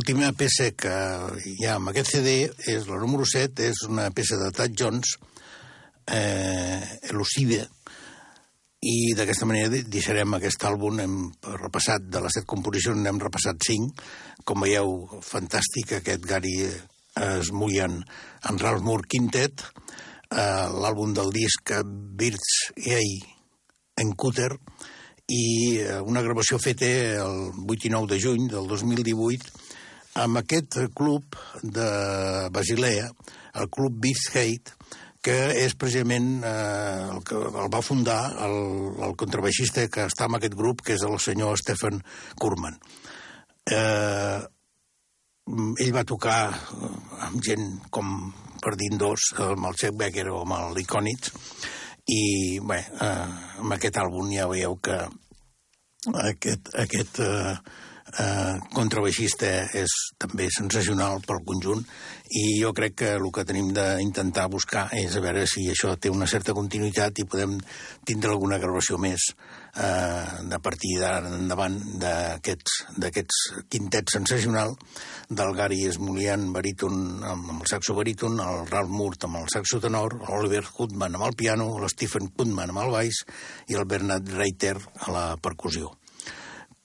L'última 0.00 0.32
peça 0.32 0.70
que 0.72 0.92
hi 1.44 1.66
ha 1.68 1.74
amb 1.76 1.90
aquest 1.90 2.14
CD 2.14 2.30
és 2.72 2.86
la 2.88 2.96
número 3.02 3.26
7, 3.28 3.66
és 3.68 3.82
una 3.84 4.06
peça 4.16 4.38
de 4.40 4.46
Tad 4.56 4.72
Jones, 4.72 5.10
eh, 6.08 6.80
Elucide, 7.10 7.66
i 8.80 9.12
d'aquesta 9.12 9.44
manera 9.44 9.68
de- 9.68 9.82
deixarem 9.84 10.32
aquest 10.38 10.64
àlbum, 10.64 11.02
hem 11.04 11.18
repassat 11.60 12.08
de 12.08 12.22
les 12.24 12.32
set 12.32 12.46
composicions, 12.48 12.96
n'hem 12.96 13.20
repassat 13.20 13.60
cinc, 13.60 14.00
com 14.42 14.64
veieu, 14.64 15.20
fantàstic 15.20 15.92
aquest 15.98 16.24
Gary 16.24 16.56
Smullian 17.44 18.00
en 18.48 18.58
Ralph 18.58 18.80
Moore 18.80 19.04
Quintet, 19.06 19.60
eh, 20.30 20.66
l'àlbum 20.80 21.12
del 21.12 21.28
disc 21.30 21.74
Birds 21.84 22.72
Eye 22.86 23.20
en 23.98 24.14
Cutter, 24.16 24.56
i 25.28 25.76
eh, 25.76 26.00
una 26.00 26.22
gravació 26.22 26.58
feta 26.58 26.86
el 26.86 27.52
8 27.68 27.84
i 27.84 27.90
9 27.90 28.14
de 28.14 28.18
juny 28.18 28.48
del 28.48 28.66
2018 28.66 29.59
amb 30.20 30.40
aquest 30.40 30.78
club 30.96 31.36
de 31.62 31.88
Basilea, 32.52 33.08
el 33.60 33.70
club 33.72 33.96
Beast 34.02 34.34
Hate, 34.36 34.76
que 35.24 35.36
és 35.60 35.74
precisament 35.76 36.44
eh, 36.46 37.08
el 37.12 37.20
que 37.28 37.36
el 37.36 37.68
va 37.72 37.82
fundar 37.84 38.20
el, 38.46 38.56
el 39.04 39.16
contrabaixista 39.20 39.84
que 39.92 40.06
està 40.08 40.28
en 40.30 40.38
aquest 40.38 40.56
grup, 40.56 40.80
que 40.84 40.96
és 40.96 41.04
el 41.04 41.18
senyor 41.20 41.60
Stephen 41.60 42.00
Kurman. 42.40 42.78
Eh, 43.68 44.40
ell 45.50 45.92
va 45.92 46.06
tocar 46.08 46.38
amb 47.26 47.42
gent 47.44 47.66
com 47.92 48.30
per 48.60 48.76
dir 48.80 48.90
dos, 49.00 49.32
amb 49.40 49.68
el 49.68 49.76
Chet 49.80 49.96
Becker 49.96 50.28
o 50.30 50.42
amb 50.44 50.56
el 50.58 50.80
i 52.10 52.58
bé, 52.64 52.80
eh, 52.80 53.28
amb 53.60 53.76
aquest 53.76 54.00
àlbum 54.00 54.32
ja 54.32 54.48
veieu 54.50 54.76
que 54.82 54.96
aquest, 56.24 56.72
aquest 56.80 57.20
eh, 57.24 57.54
eh, 58.18 58.56
contrabaixista 58.74 59.50
és 59.76 59.94
també 60.18 60.48
sensacional 60.54 61.20
pel 61.26 61.42
conjunt 61.46 61.84
i 62.30 62.60
jo 62.60 62.72
crec 62.76 62.94
que 63.02 63.12
el 63.18 63.26
que 63.34 63.44
tenim 63.46 63.72
d'intentar 63.74 64.48
buscar 64.50 64.86
és 64.94 65.16
a 65.16 65.22
veure 65.22 65.46
si 65.50 65.66
això 65.70 65.96
té 65.98 66.10
una 66.10 66.28
certa 66.30 66.54
continuïtat 66.54 67.18
i 67.18 67.26
podem 67.26 67.56
tindre 68.06 68.30
alguna 68.30 68.60
gravació 68.62 68.98
més 69.02 69.30
eh, 69.74 70.24
de 70.50 70.60
partir 70.62 70.96
d'ara 71.00 71.32
endavant 71.38 71.78
d'aquests 72.00 73.66
quintets 73.70 74.18
sensacional 74.18 74.76
del 75.28 75.54
Gary 75.58 75.82
Smulian 75.92 76.50
baríton 76.54 77.24
amb 77.26 77.54
el 77.58 77.64
saxo 77.70 77.94
baríton, 77.98 78.40
el 78.40 78.66
Ralph 78.70 78.90
Moore 78.90 79.18
amb 79.26 79.42
el 79.42 79.50
saxo 79.52 79.80
tenor, 79.82 80.20
l'Oliver 80.26 80.64
Goodman 80.76 81.18
amb 81.18 81.28
el 81.28 81.38
piano, 81.38 81.72
l'Stephen 81.82 82.30
Goodman 82.36 82.74
amb 82.74 82.84
el 82.86 82.94
baix 82.94 83.24
i 83.70 83.78
el 83.78 83.86
Bernard 83.90 84.30
Reiter 84.38 84.76
a 84.78 85.14
la 85.14 85.24
percussió 85.42 85.94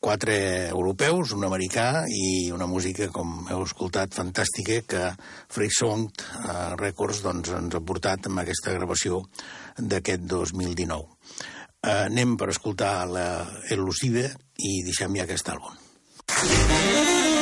quatre 0.06 0.36
europeus, 0.70 1.34
un 1.34 1.48
americà 1.48 2.06
i 2.14 2.52
una 2.54 2.68
música, 2.70 3.08
com 3.14 3.48
heu 3.50 3.64
escoltat, 3.66 4.14
fantàstica, 4.14 4.80
que 4.86 5.04
Free 5.50 5.74
Song 5.74 6.06
eh, 6.12 6.76
Records 6.78 7.24
doncs, 7.26 7.50
ens 7.58 7.74
ha 7.74 7.82
portat 7.82 8.30
amb 8.30 8.44
aquesta 8.44 8.76
gravació 8.78 9.24
d'aquest 9.82 10.28
2019. 10.30 11.10
Eh, 11.86 12.06
anem 12.06 12.38
per 12.38 12.52
escoltar 12.54 12.94
la 13.10 13.28
Elucide 13.74 14.30
i 14.62 14.78
deixem 14.86 15.18
ja 15.18 15.26
aquest 15.26 15.54
àlbum. 15.56 15.82
Thank 16.26 17.35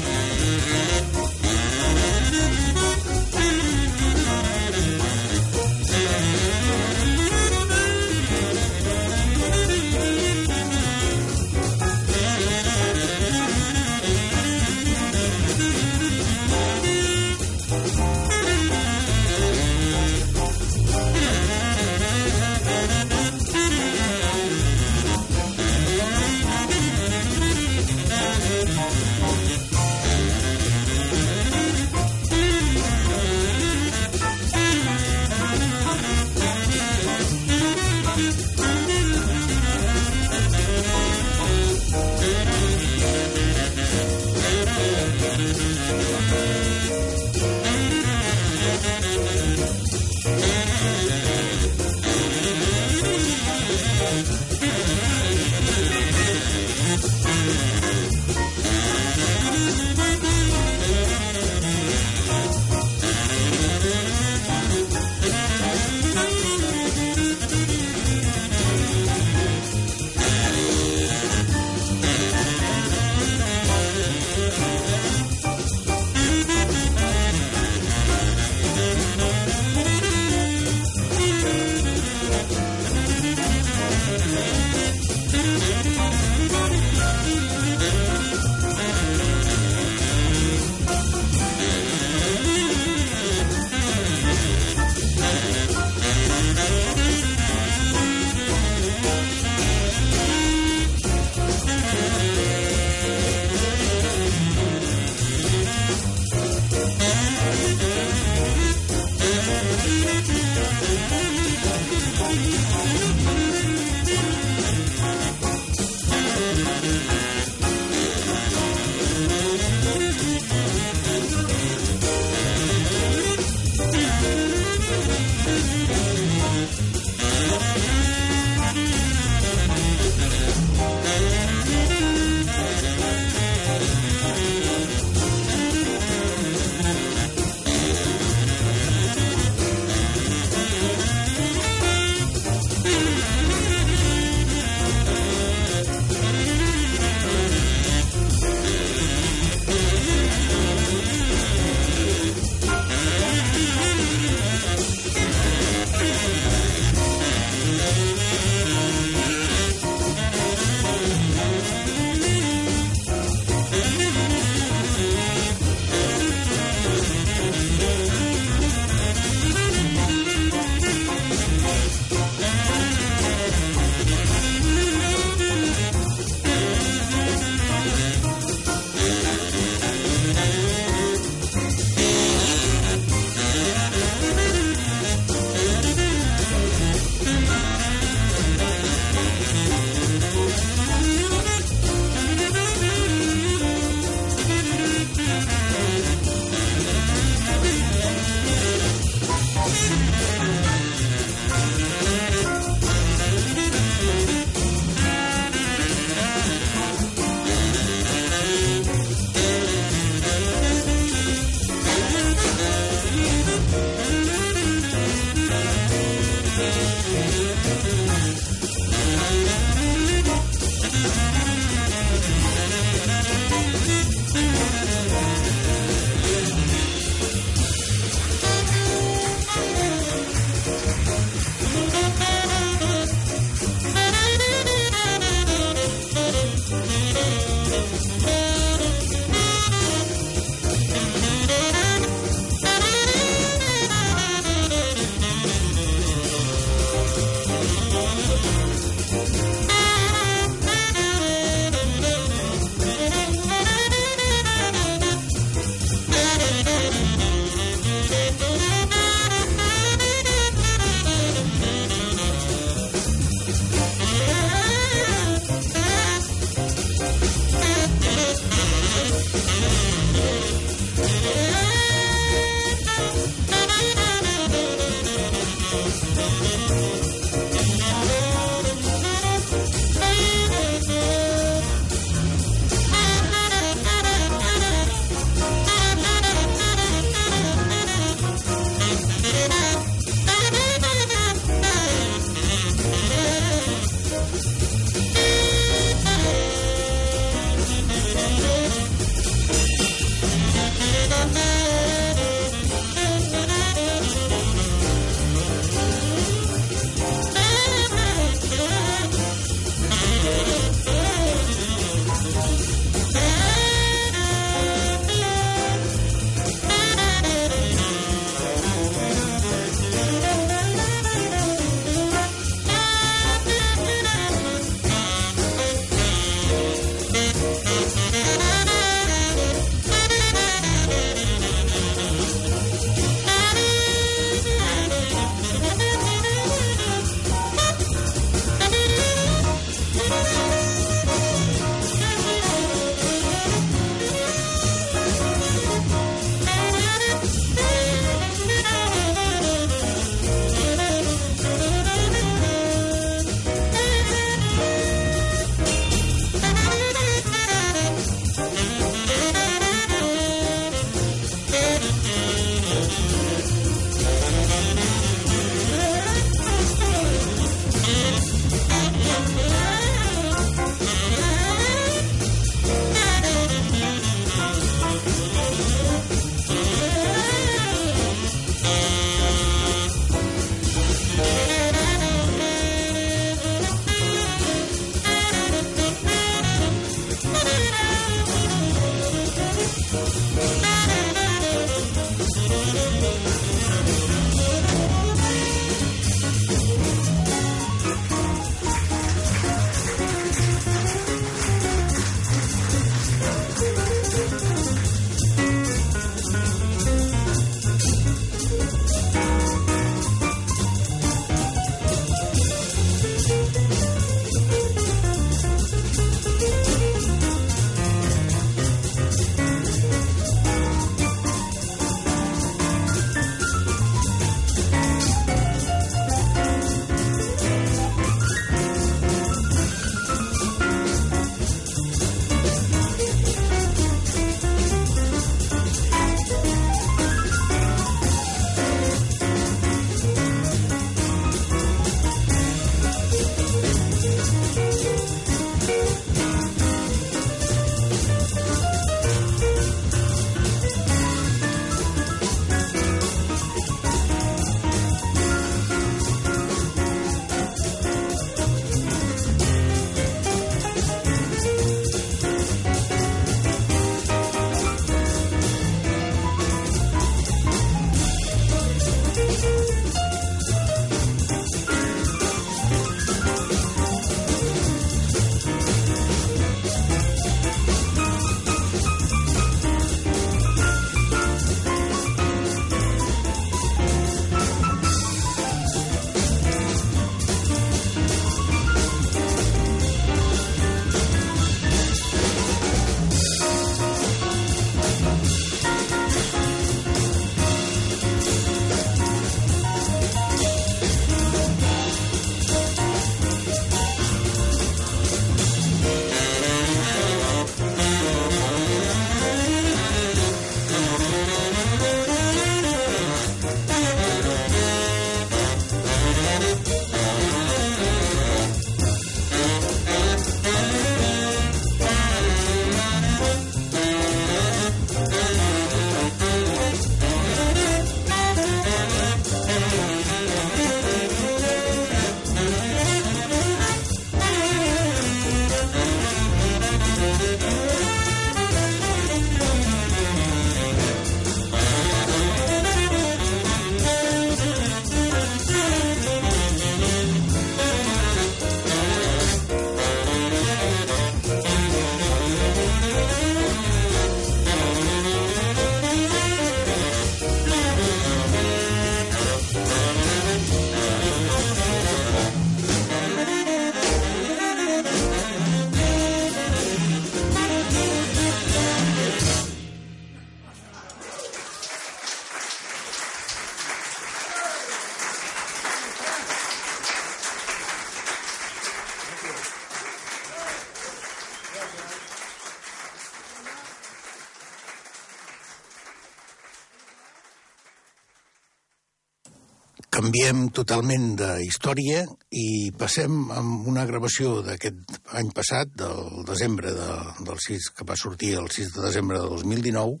canviem 590.10 590.48
totalment 590.50 591.12
de 591.20 591.26
història 591.44 592.00
i 592.34 592.72
passem 592.74 593.28
amb 593.30 593.68
una 593.70 593.84
gravació 593.86 594.40
d'aquest 594.42 594.96
any 595.14 595.28
passat, 595.30 595.70
del 595.78 596.24
desembre 596.26 596.72
de, 596.74 596.88
del 597.28 597.38
6, 597.38 597.68
que 597.76 597.86
va 597.86 597.94
sortir 597.94 598.32
el 598.40 598.48
6 598.50 598.72
de 598.74 598.82
desembre 598.88 599.20
de 599.22 599.28
2019. 599.30 600.00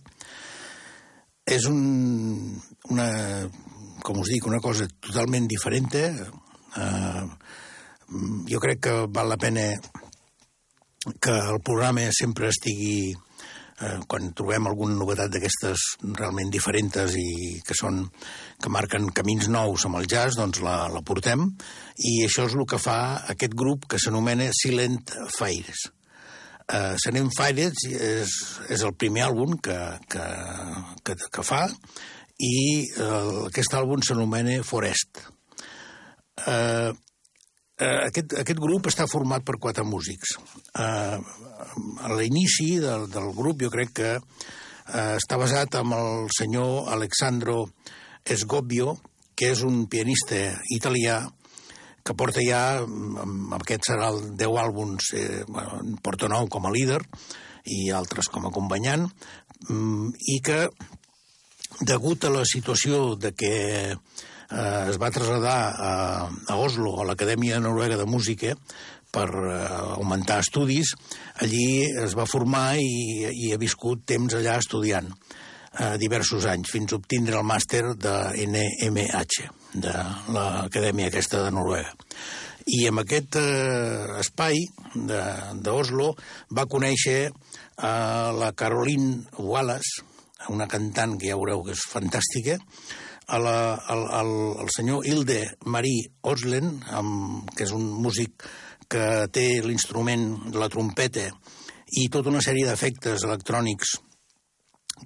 És 1.46 1.68
un, 1.70 2.58
una, 2.90 3.06
com 4.02 4.18
us 4.18 4.32
dic, 4.34 4.50
una 4.50 4.58
cosa 4.58 4.88
totalment 4.98 5.46
diferent. 5.46 5.94
Eh, 5.94 7.22
jo 8.50 8.62
crec 8.66 8.82
que 8.88 8.96
val 9.14 9.30
la 9.30 9.38
pena 9.38 9.68
que 11.22 11.38
el 11.38 11.62
programa 11.62 12.08
sempre 12.10 12.50
estigui 12.50 13.14
eh, 13.80 13.98
quan 14.08 14.30
trobem 14.36 14.68
alguna 14.68 14.96
novetat 14.98 15.32
d'aquestes 15.32 15.84
realment 16.18 16.50
diferents 16.52 17.16
i 17.18 17.60
que 17.66 17.76
són 17.78 18.04
que 18.60 18.72
marquen 18.72 19.10
camins 19.16 19.48
nous 19.52 19.86
amb 19.86 20.00
el 20.00 20.08
jazz, 20.10 20.38
doncs 20.38 20.62
la, 20.64 20.88
la 20.92 21.02
portem 21.06 21.48
i 21.98 22.20
això 22.26 22.46
és 22.48 22.56
el 22.56 22.68
que 22.68 22.80
fa 22.80 23.00
aquest 23.32 23.56
grup 23.56 23.88
que 23.90 24.00
s'anomena 24.00 24.50
Silent 24.56 25.02
Fires. 25.36 25.88
Uh, 26.70 26.94
Silent 27.02 27.32
Fires 27.34 27.84
és, 27.90 28.34
és 28.70 28.82
el 28.86 28.94
primer 28.94 29.24
àlbum 29.26 29.56
que, 29.58 29.78
que, 30.12 30.26
que, 31.02 31.16
que 31.34 31.44
fa 31.46 31.64
i 32.40 32.56
uh, 33.02 33.46
aquest 33.48 33.74
àlbum 33.76 34.04
s'anomena 34.06 34.60
Forest. 34.64 35.24
Uh, 36.40 36.94
eh, 37.80 37.98
aquest, 38.06 38.34
aquest 38.42 38.60
grup 38.60 38.88
està 38.90 39.06
format 39.10 39.44
per 39.46 39.58
quatre 39.60 39.84
músics. 39.88 40.36
Eh, 40.76 41.18
a 42.00 42.12
l'inici 42.16 42.78
del, 42.82 43.08
del 43.12 43.30
grup 43.36 43.62
jo 43.62 43.70
crec 43.72 43.92
que 43.96 44.12
eh, 44.16 45.14
està 45.16 45.38
basat 45.40 45.80
en 45.80 45.94
el 45.96 46.30
senyor 46.36 46.90
Alexandro 46.94 47.64
Esgobbio, 48.24 48.96
que 49.34 49.52
és 49.54 49.62
un 49.64 49.86
pianista 49.88 50.40
italià 50.74 51.22
que 52.04 52.16
porta 52.16 52.42
ja, 52.44 52.80
amb 52.80 53.54
aquest 53.60 53.90
serà 53.90 54.08
el 54.14 54.32
10 54.40 54.58
àlbums, 54.62 55.12
eh, 55.16 55.44
porta 56.02 56.30
nou 56.32 56.48
com 56.48 56.66
a 56.66 56.72
líder 56.74 57.00
i 57.70 57.90
altres 57.92 58.30
com 58.32 58.46
a 58.46 58.50
acompanyant, 58.50 59.06
mm, 59.68 60.08
i 60.34 60.40
que, 60.44 60.62
degut 61.86 62.24
a 62.24 62.32
la 62.34 62.44
situació 62.48 63.16
de 63.16 63.32
que 63.32 63.54
eh, 64.50 64.90
es 64.90 64.98
va 65.00 65.12
traslladar 65.14 65.58
a, 65.70 65.92
a 66.48 66.56
Oslo, 66.56 66.96
a 67.00 67.06
l'Acadèmia 67.08 67.60
Noruega 67.60 68.00
de 68.00 68.08
Música, 68.08 68.56
per 69.14 69.28
eh, 69.28 69.60
augmentar 69.96 70.40
estudis. 70.44 70.94
Allí 71.42 71.84
es 72.04 72.16
va 72.18 72.28
formar 72.30 72.74
i, 72.80 73.30
i 73.30 73.52
ha 73.54 73.60
viscut 73.60 74.04
temps 74.08 74.34
allà 74.36 74.58
estudiant 74.62 75.10
eh, 75.78 75.96
diversos 76.02 76.46
anys, 76.50 76.70
fins 76.72 76.92
a 76.92 77.00
obtindre 77.00 77.38
el 77.38 77.46
màster 77.46 77.82
de 77.94 78.14
NMH, 78.46 79.48
de 79.74 79.96
l'Acadèmia 80.34 81.10
aquesta 81.10 81.44
de 81.44 81.50
Noruega. 81.54 81.94
I 82.70 82.84
en 82.90 83.00
aquest 83.02 83.38
eh, 83.40 84.20
espai 84.20 84.62
d'Oslo 85.64 86.12
va 86.56 86.68
conèixer 86.70 87.20
eh, 87.26 87.32
la 88.36 88.52
Caroline 88.56 89.24
Wallace, 89.38 90.06
una 90.50 90.66
cantant 90.70 91.18
que 91.20 91.30
ja 91.30 91.38
veureu 91.38 91.64
que 91.66 91.76
és 91.76 91.86
fantàstica, 91.88 92.58
a 93.30 93.38
la, 93.38 93.56
al, 93.92 94.06
al, 94.10 94.30
al 94.64 94.70
senyor 94.74 95.06
Hilde 95.06 95.44
Marie 95.70 96.08
Oslen, 96.26 96.80
amb, 96.90 97.50
que 97.54 97.62
és 97.68 97.72
un 97.76 97.84
músic 98.02 98.42
que 98.90 99.06
té 99.32 99.46
l'instrument 99.64 100.26
de 100.50 100.58
la 100.58 100.68
trompeta 100.72 101.28
i 102.00 102.08
tota 102.12 102.30
una 102.30 102.42
sèrie 102.44 102.66
d'efectes 102.68 103.24
electrònics 103.26 103.96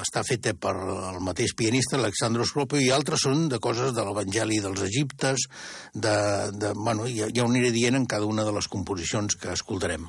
està 0.02 0.22
feta 0.26 0.54
per 0.54 0.74
el 0.76 1.20
mateix 1.24 1.54
pianista, 1.58 1.98
Alexandre 1.98 2.46
Esclopio, 2.46 2.80
i 2.80 2.92
altres 2.94 3.26
són 3.26 3.48
de 3.52 3.60
coses 3.62 3.94
de 3.96 4.06
l'Evangeli 4.06 4.60
dels 4.62 4.84
Egiptes, 4.86 5.48
de, 5.94 6.16
de, 6.54 6.72
bueno, 6.78 7.08
ja, 7.10 7.30
ja 7.34 7.44
ho 7.44 7.50
aniré 7.50 7.72
dient 7.74 7.98
en 7.98 8.06
cada 8.06 8.28
una 8.28 8.46
de 8.46 8.54
les 8.54 8.70
composicions 8.70 9.38
que 9.40 9.54
escoltarem. 9.56 10.06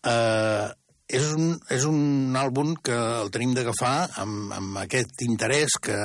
Eh, 0.00 0.68
és, 1.10 1.32
un, 1.34 1.56
és 1.74 1.84
un 1.88 2.36
àlbum 2.38 2.76
que 2.84 2.94
el 2.94 3.32
tenim 3.34 3.54
d'agafar 3.56 3.94
amb, 4.22 4.52
amb 4.54 4.78
aquest 4.84 5.24
interès 5.26 5.74
que, 5.82 5.98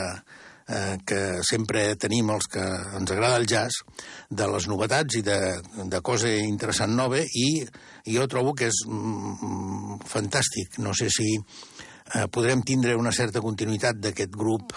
eh, 0.68 0.95
que 1.06 1.20
sempre 1.45 1.86
tenim 2.01 2.32
els 2.34 2.49
que 2.51 2.64
ens 2.99 3.14
agrada 3.14 3.39
el 3.41 3.47
jazz, 3.49 3.84
de 4.30 4.49
les 4.49 4.68
novetats 4.72 5.20
i 5.20 5.24
de, 5.26 5.39
de 5.91 6.01
cosa 6.01 6.32
interessant 6.34 6.95
nova, 6.97 7.22
i 7.22 7.47
jo 8.10 8.28
trobo 8.32 8.56
que 8.58 8.72
és 8.72 8.84
mm, 8.88 9.38
mm 9.51 10.01
fantàstic. 10.06 10.80
No 10.84 10.91
sé 10.93 11.08
si 11.14 11.30
eh, 11.36 12.26
podrem 12.32 12.62
tindre 12.66 12.97
una 12.99 13.14
certa 13.16 13.41
continuïtat 13.41 14.01
d'aquest 14.01 14.34
grup 14.36 14.74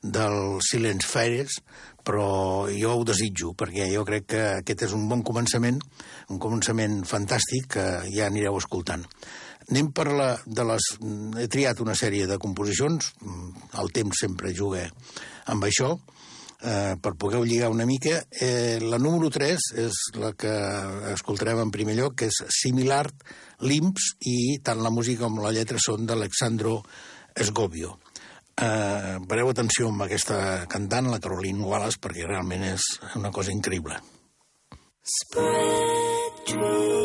del 0.00 0.60
Silence 0.64 1.08
Fires, 1.08 1.58
però 2.04 2.64
jo 2.72 2.94
ho 2.96 3.04
desitjo, 3.04 3.52
perquè 3.58 3.90
jo 3.92 4.06
crec 4.08 4.26
que 4.32 4.42
aquest 4.62 4.86
és 4.88 4.94
un 4.96 5.04
bon 5.10 5.24
començament, 5.26 5.80
un 6.32 6.40
començament 6.40 7.02
fantàstic 7.04 7.74
que 7.76 7.86
ja 8.08 8.30
anireu 8.30 8.56
escoltant. 8.56 9.04
Anem 9.70 9.92
per 9.94 10.08
la, 10.10 10.30
de 10.46 10.64
les... 10.66 10.86
He 11.38 11.46
triat 11.50 11.80
una 11.82 11.94
sèrie 11.98 12.26
de 12.26 12.40
composicions, 12.42 13.12
el 13.78 13.92
temps 13.94 14.24
sempre 14.24 14.50
juga 14.56 14.88
amb 15.50 15.66
això, 15.68 15.92
eh, 16.62 16.96
per 17.00 17.14
poder 17.14 17.44
lligar 17.46 17.70
una 17.70 17.86
mica. 17.86 18.24
Eh, 18.30 18.78
la 18.82 18.98
número 18.98 19.30
3 19.30 19.70
és 19.84 19.94
la 20.18 20.32
que 20.34 20.50
escoltarem 21.14 21.62
en 21.62 21.70
primer 21.70 21.94
lloc, 21.98 22.18
que 22.18 22.26
és 22.32 22.42
Similar 22.60 23.06
Limps, 23.62 24.14
i 24.26 24.58
tant 24.64 24.82
la 24.82 24.90
música 24.90 25.24
com 25.26 25.38
la 25.38 25.54
lletra 25.54 25.78
són 25.78 26.06
d'Alexandro 26.06 26.80
Esgobio. 27.34 27.98
Eh, 28.60 29.16
pareu 29.28 29.48
atenció 29.48 29.88
amb 29.88 30.02
aquesta 30.04 30.66
cantant, 30.68 31.08
la 31.08 31.20
Caroline 31.22 31.64
Wallace, 31.64 32.02
perquè 32.02 32.26
realment 32.26 32.64
és 32.74 32.82
una 33.16 33.30
cosa 33.30 33.54
increïble. 33.54 33.96
Spread 35.00 36.44
trees 36.50 37.00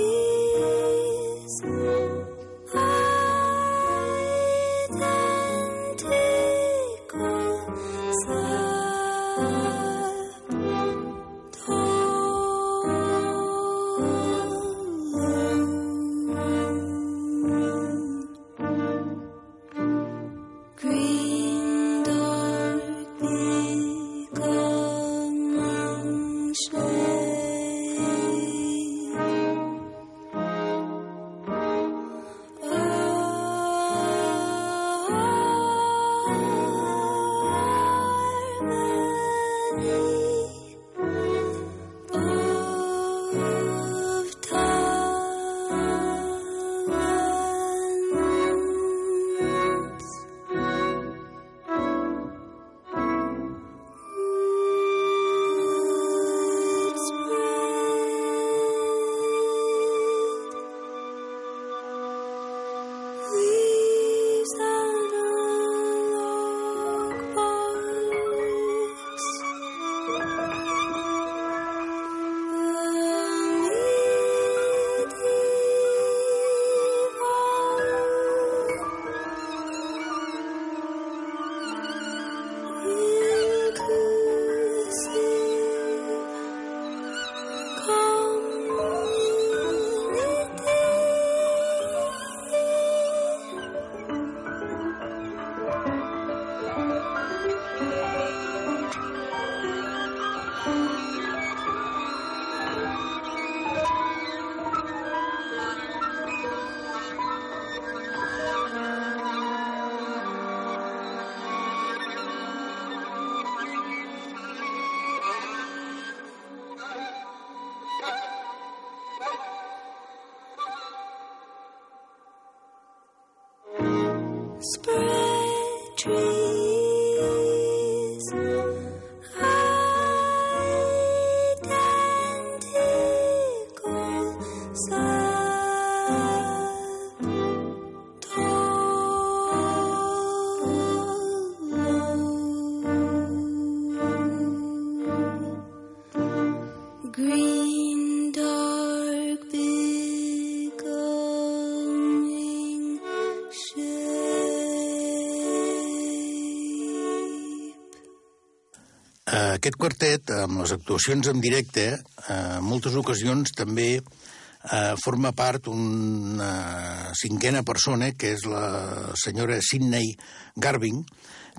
Aquest 159.56 159.78
quartet, 159.80 160.32
amb 160.36 160.60
les 160.60 160.74
actuacions 160.76 161.30
en 161.32 161.40
directe, 161.40 161.84
eh, 161.96 162.40
en 162.58 162.66
moltes 162.66 162.96
ocasions 163.00 163.54
també 163.56 163.90
eh, 163.96 164.96
forma 165.04 165.32
part 165.32 165.70
una 165.72 167.14
cinquena 167.16 167.62
persona, 167.64 168.12
que 168.20 168.34
és 168.36 168.44
la 168.50 169.14
senyora 169.16 169.62
Sidney 169.64 170.12
Garvin, 170.60 171.06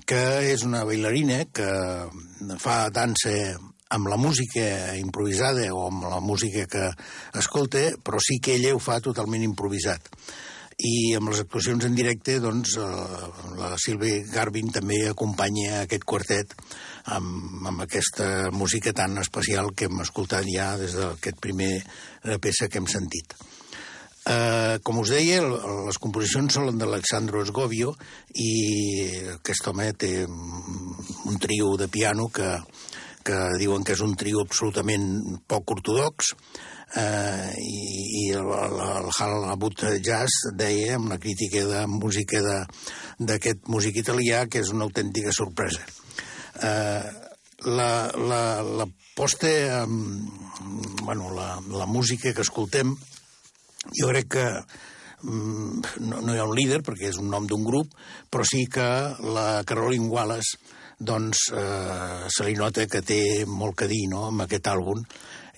que 0.05 0.21
és 0.51 0.65
una 0.67 0.83
bailarina 0.85 1.39
que 1.49 1.69
fa 2.61 2.77
dansa 2.93 3.33
amb 3.89 4.11
la 4.11 4.19
música 4.19 4.93
improvisada 4.99 5.65
o 5.73 5.87
amb 5.87 6.05
la 6.11 6.19
música 6.21 6.67
que 6.69 6.91
escolta, 7.39 7.87
però 8.03 8.21
sí 8.21 8.37
que 8.43 8.59
ella 8.59 8.75
ho 8.75 8.83
fa 8.83 8.99
totalment 9.01 9.47
improvisat. 9.47 10.11
I 10.77 11.15
amb 11.17 11.31
les 11.31 11.41
actuacions 11.41 11.87
en 11.87 11.95
directe 11.97 12.37
doncs, 12.43 12.77
eh, 12.77 13.29
la 13.57 13.73
Sílvia 13.81 14.21
Garvin 14.29 14.69
també 14.75 15.07
acompanya 15.09 15.85
aquest 15.87 16.05
quartet 16.05 16.56
amb, 17.15 17.67
amb 17.67 17.83
aquesta 17.85 18.49
música 18.51 18.93
tan 18.93 19.17
especial 19.21 19.71
que 19.75 19.87
hem 19.87 20.01
escoltat 20.03 20.47
ja 20.51 20.73
des 20.79 20.97
d'aquest 20.97 21.39
primer 21.43 21.71
eh, 21.79 22.37
peça 22.43 22.67
que 22.67 22.81
hem 22.81 22.89
sentit. 22.91 23.35
Eh, 24.27 24.79
com 24.83 24.99
us 24.99 25.13
deia, 25.13 25.39
les 25.87 25.99
composicions 26.03 26.57
són 26.57 26.79
d'Alexandro 26.79 27.45
Esgovio 27.45 27.93
i 28.35 28.51
aquest 29.37 29.69
home 29.71 29.93
té 29.95 30.11
un 30.27 31.37
trio 31.39 31.75
de 31.79 31.87
piano 31.87 32.27
que, 32.27 32.49
que 33.23 33.37
diuen 33.61 33.87
que 33.87 33.95
és 33.95 34.03
un 34.03 34.17
trio 34.19 34.43
absolutament 34.43 35.07
poc 35.47 35.71
ortodox 35.77 36.33
eh, 36.99 37.53
i, 37.61 37.79
i 38.23 38.25
el, 38.35 38.51
el, 38.57 38.75
el 38.97 39.09
Halabut 39.15 39.85
Jazz 40.03 40.51
deia 40.59 40.97
amb 40.97 41.13
la 41.13 41.21
crítica 41.23 41.63
de 41.69 41.85
música 41.91 42.43
d'aquest 43.19 43.63
músic 43.71 44.03
italià 44.03 44.43
que 44.51 44.59
és 44.59 44.75
una 44.75 44.89
autèntica 44.89 45.31
sorpresa. 45.35 45.87
Eh, 46.61 47.03
la, 47.65 48.11
la, 48.17 48.41
la 48.61 48.87
posta, 49.15 49.49
eh, 49.49 49.85
bueno, 51.03 51.33
la, 51.33 51.59
la 51.69 51.85
música 51.85 52.33
que 52.33 52.45
escoltem 52.45 52.95
jo 53.97 54.09
crec 54.11 54.27
que 54.35 54.45
mm, 55.21 55.81
no, 56.05 56.21
no 56.21 56.35
hi 56.35 56.41
ha 56.41 56.47
un 56.47 56.55
líder, 56.57 56.81
perquè 56.85 57.09
és 57.11 57.19
un 57.21 57.29
nom 57.31 57.47
d'un 57.47 57.65
grup, 57.65 57.93
però 58.29 58.45
sí 58.45 58.65
que 58.71 58.87
la 59.33 59.63
Caroline 59.67 60.09
Wallace 60.11 60.59
doncs, 60.97 61.49
eh, 61.53 62.25
se 62.33 62.45
li 62.45 62.55
nota 62.57 62.87
que 62.89 63.03
té 63.05 63.45
molt 63.45 63.77
que 63.77 63.89
dir 63.89 64.07
no?, 64.09 64.27
amb 64.31 64.45
aquest 64.45 64.69
àlbum, 64.71 65.03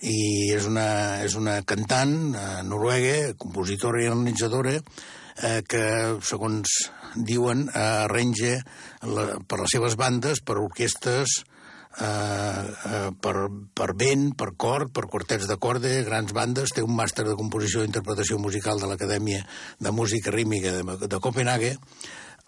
i 0.00 0.52
és 0.56 0.66
una, 0.68 1.20
és 1.24 1.36
una 1.36 1.60
cantant 1.68 2.34
eh, 2.34 2.60
noruega, 2.64 3.32
compositora 3.40 4.02
i 4.04 4.08
organitzadora, 4.08 4.76
eh, 4.76 5.60
que, 5.68 5.84
segons 6.24 6.76
diuen, 7.14 7.68
eh, 7.72 7.86
arrange 8.06 8.58
la, 9.02 9.26
per 9.46 9.60
les 9.62 9.74
seves 9.74 9.96
bandes, 10.00 10.42
per 10.44 10.58
orquestes, 10.60 11.40
eh, 11.98 12.06
eh, 12.06 13.10
per, 13.20 13.34
per 13.74 13.90
vent, 13.98 14.30
per 14.38 14.52
cor, 14.56 14.88
per 14.94 15.08
quartets 15.10 15.48
de 15.50 15.58
corda, 15.58 15.92
grans 16.06 16.32
bandes, 16.36 16.74
té 16.74 16.84
un 16.86 16.94
màster 16.96 17.26
de 17.26 17.36
composició 17.38 17.82
i 17.84 17.90
interpretació 17.90 18.38
musical 18.38 18.80
de 18.80 18.90
l'Acadèmia 18.90 19.44
de 19.78 19.92
Música 19.94 20.34
Rítmica 20.34 20.74
de, 20.78 20.98
de 21.06 21.20
Copenhague, 21.22 21.76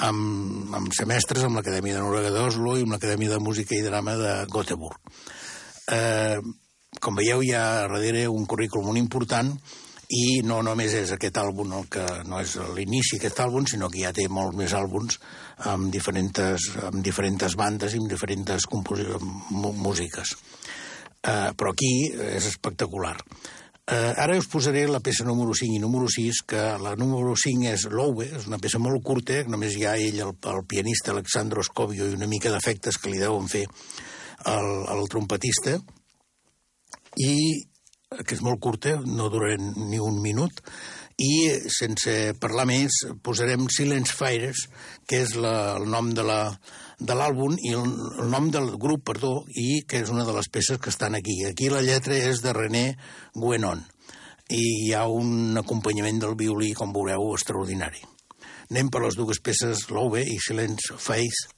amb, 0.02 0.72
amb 0.74 0.96
semestres 0.96 1.44
amb 1.44 1.58
l'Acadèmia 1.58 1.98
de 1.98 2.02
Noruega 2.04 2.32
d'Oslo 2.34 2.78
i 2.78 2.86
amb 2.86 2.96
l'Acadèmia 2.96 3.34
de 3.34 3.42
Música 3.42 3.76
i 3.76 3.84
Drama 3.84 4.16
de 4.20 4.34
Göteborg. 4.52 4.98
Eh, 5.92 6.38
com 7.02 7.16
veieu, 7.18 7.42
hi 7.42 7.54
ha 7.56 7.64
darrere 7.86 8.28
un 8.30 8.46
currículum 8.46 8.90
molt 8.90 9.00
important 9.00 9.56
i 10.12 10.42
no 10.44 10.58
només 10.64 10.92
és 10.98 11.14
aquest 11.14 11.38
àlbum 11.40 11.72
el 11.78 11.86
que 11.92 12.04
no 12.28 12.42
és 12.42 12.58
l'inici 12.76 13.16
aquest 13.16 13.40
àlbum, 13.44 13.64
sinó 13.68 13.88
que 13.88 14.02
ja 14.02 14.12
té 14.12 14.26
molts 14.28 14.58
més 14.58 14.74
àlbums 14.76 15.16
amb 15.72 15.88
diferents, 15.94 16.68
amb 16.84 17.00
diferents 17.04 17.56
bandes 17.56 17.94
i 17.94 18.02
amb 18.02 18.12
diferents 18.12 18.68
músiques. 19.52 20.36
Eh, 21.22 21.50
però 21.56 21.72
aquí 21.72 21.92
és 22.12 22.50
espectacular. 22.50 23.16
Eh, 23.82 24.12
ara 24.20 24.36
us 24.38 24.46
posaré 24.46 24.84
la 24.86 25.00
peça 25.02 25.24
número 25.24 25.56
5 25.58 25.78
i 25.78 25.80
número 25.82 26.06
6, 26.12 26.44
que 26.46 26.60
la 26.82 26.92
número 26.98 27.32
5 27.38 27.72
és 27.72 27.88
l'Oue, 27.90 28.28
és 28.38 28.46
una 28.50 28.60
peça 28.62 28.78
molt 28.78 29.02
curta, 29.02 29.40
que 29.42 29.50
només 29.50 29.74
hi 29.74 29.88
ha 29.88 29.96
ell, 29.96 30.20
el, 30.22 30.36
el 30.52 30.62
pianista 30.68 31.10
Alexandro 31.10 31.64
Scovio, 31.66 32.06
i 32.06 32.20
una 32.20 32.28
mica 32.30 32.52
d'efectes 32.52 33.00
que 33.00 33.10
li 33.10 33.18
deuen 33.22 33.48
fer 33.50 33.64
al, 34.52 34.70
al 34.92 35.08
trompetista, 35.10 35.78
i 37.18 37.34
que 38.20 38.36
és 38.36 38.42
molt 38.44 38.60
curta, 38.62 38.98
no 39.06 39.30
dura 39.32 39.54
ni 39.56 40.00
un 40.02 40.20
minut, 40.22 40.60
i 41.22 41.52
sense 41.70 42.32
parlar 42.40 42.64
més 42.68 43.02
posarem 43.24 43.68
Silence 43.70 44.14
Fires, 44.16 44.66
que 45.06 45.22
és 45.26 45.34
la, 45.36 45.76
el 45.78 45.88
nom 45.90 46.12
de 46.16 46.24
la 46.26 46.40
de 47.02 47.16
l'àlbum 47.18 47.56
i 47.58 47.72
el, 47.74 47.88
el 48.22 48.30
nom 48.30 48.48
del 48.54 48.76
grup, 48.78 49.02
perdó, 49.10 49.32
i 49.58 49.82
que 49.88 50.02
és 50.04 50.12
una 50.12 50.26
de 50.28 50.34
les 50.36 50.48
peces 50.52 50.78
que 50.78 50.92
estan 50.92 51.16
aquí. 51.18 51.40
Aquí 51.48 51.68
la 51.72 51.82
lletra 51.82 52.14
és 52.14 52.42
de 52.44 52.54
René 52.54 52.84
Guénon 53.34 53.82
i 54.52 54.62
hi 54.86 54.92
ha 54.94 55.06
un 55.08 55.58
acompanyament 55.58 56.20
del 56.22 56.36
violí, 56.38 56.72
com 56.78 56.92
veureu, 56.94 57.32
extraordinari. 57.34 58.02
Anem 58.70 58.90
per 58.92 59.02
les 59.04 59.18
dues 59.18 59.40
peces, 59.44 59.88
Love 59.90 60.22
i 60.22 60.38
Silence 60.40 60.96
Face, 61.00 61.48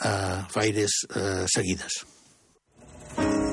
eh, 0.00 0.42
Fires 0.54 1.00
eh, 1.14 1.46
seguides. 1.50 2.04
Thank 3.16 3.43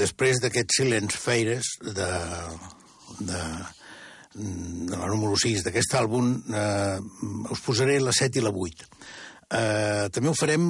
després 0.00 0.40
d'aquest 0.40 0.72
Silence 0.80 1.18
Feires 1.20 1.74
de, 1.84 2.10
de, 3.20 3.40
de 4.34 4.96
la 4.96 5.08
número 5.10 5.36
6 5.38 5.66
d'aquest 5.66 5.96
àlbum, 6.00 6.32
eh, 6.54 6.98
us 7.52 7.64
posaré 7.64 7.98
la 8.00 8.14
7 8.16 8.40
i 8.40 8.44
la 8.44 8.52
8. 8.54 8.88
Eh, 9.50 10.06
també 10.14 10.30
ho 10.30 10.36
farem 10.38 10.64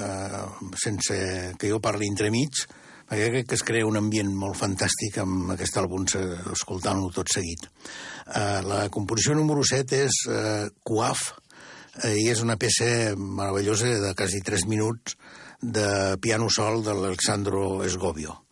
eh, 0.00 0.42
sense 0.82 1.16
que 1.60 1.70
jo 1.70 1.82
parli 1.84 2.08
entremig, 2.10 2.64
perquè 3.06 3.26
crec 3.30 3.50
que 3.50 3.58
es 3.58 3.64
crea 3.66 3.86
un 3.86 4.00
ambient 4.00 4.32
molt 4.34 4.58
fantàstic 4.58 5.20
amb 5.22 5.52
aquest 5.54 5.76
àlbum 5.78 6.06
escoltant-lo 6.54 7.12
tot 7.14 7.30
seguit. 7.32 7.68
Eh, 7.68 8.62
la 8.66 8.86
composició 8.90 9.36
número 9.38 9.62
7 9.62 10.00
és 10.08 10.22
eh, 10.32 10.64
Coaf, 10.82 11.28
eh, 12.02 12.16
i 12.24 12.26
és 12.32 12.42
una 12.42 12.58
peça 12.58 13.12
meravellosa 13.16 13.92
de 14.02 14.16
quasi 14.18 14.42
3 14.42 14.66
minuts 14.72 15.14
de 15.60 16.16
piano 16.20 16.50
sol 16.50 16.82
de 16.84 16.96
l'Alexandro 16.96 17.84
Esgovio. 17.84 18.45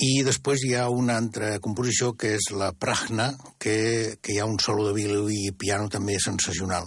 I 0.00 0.22
després 0.24 0.62
hi 0.64 0.72
ha 0.78 0.86
una 0.88 1.18
altra 1.20 1.58
composició 1.60 2.14
que 2.16 2.32
és 2.38 2.46
la 2.56 2.70
Pragna, 2.72 3.26
que, 3.60 4.16
que 4.24 4.32
hi 4.32 4.38
ha 4.40 4.48
un 4.48 4.56
solo 4.62 4.86
de 4.86 4.94
violí 4.96 5.42
i 5.50 5.52
piano 5.52 5.90
també 5.92 6.16
sensacional. 6.16 6.86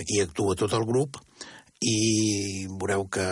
Aquí 0.00 0.22
actua 0.22 0.56
tot 0.56 0.72
el 0.78 0.86
grup 0.88 1.18
i 1.84 2.64
veureu 2.70 3.04
que, 3.12 3.26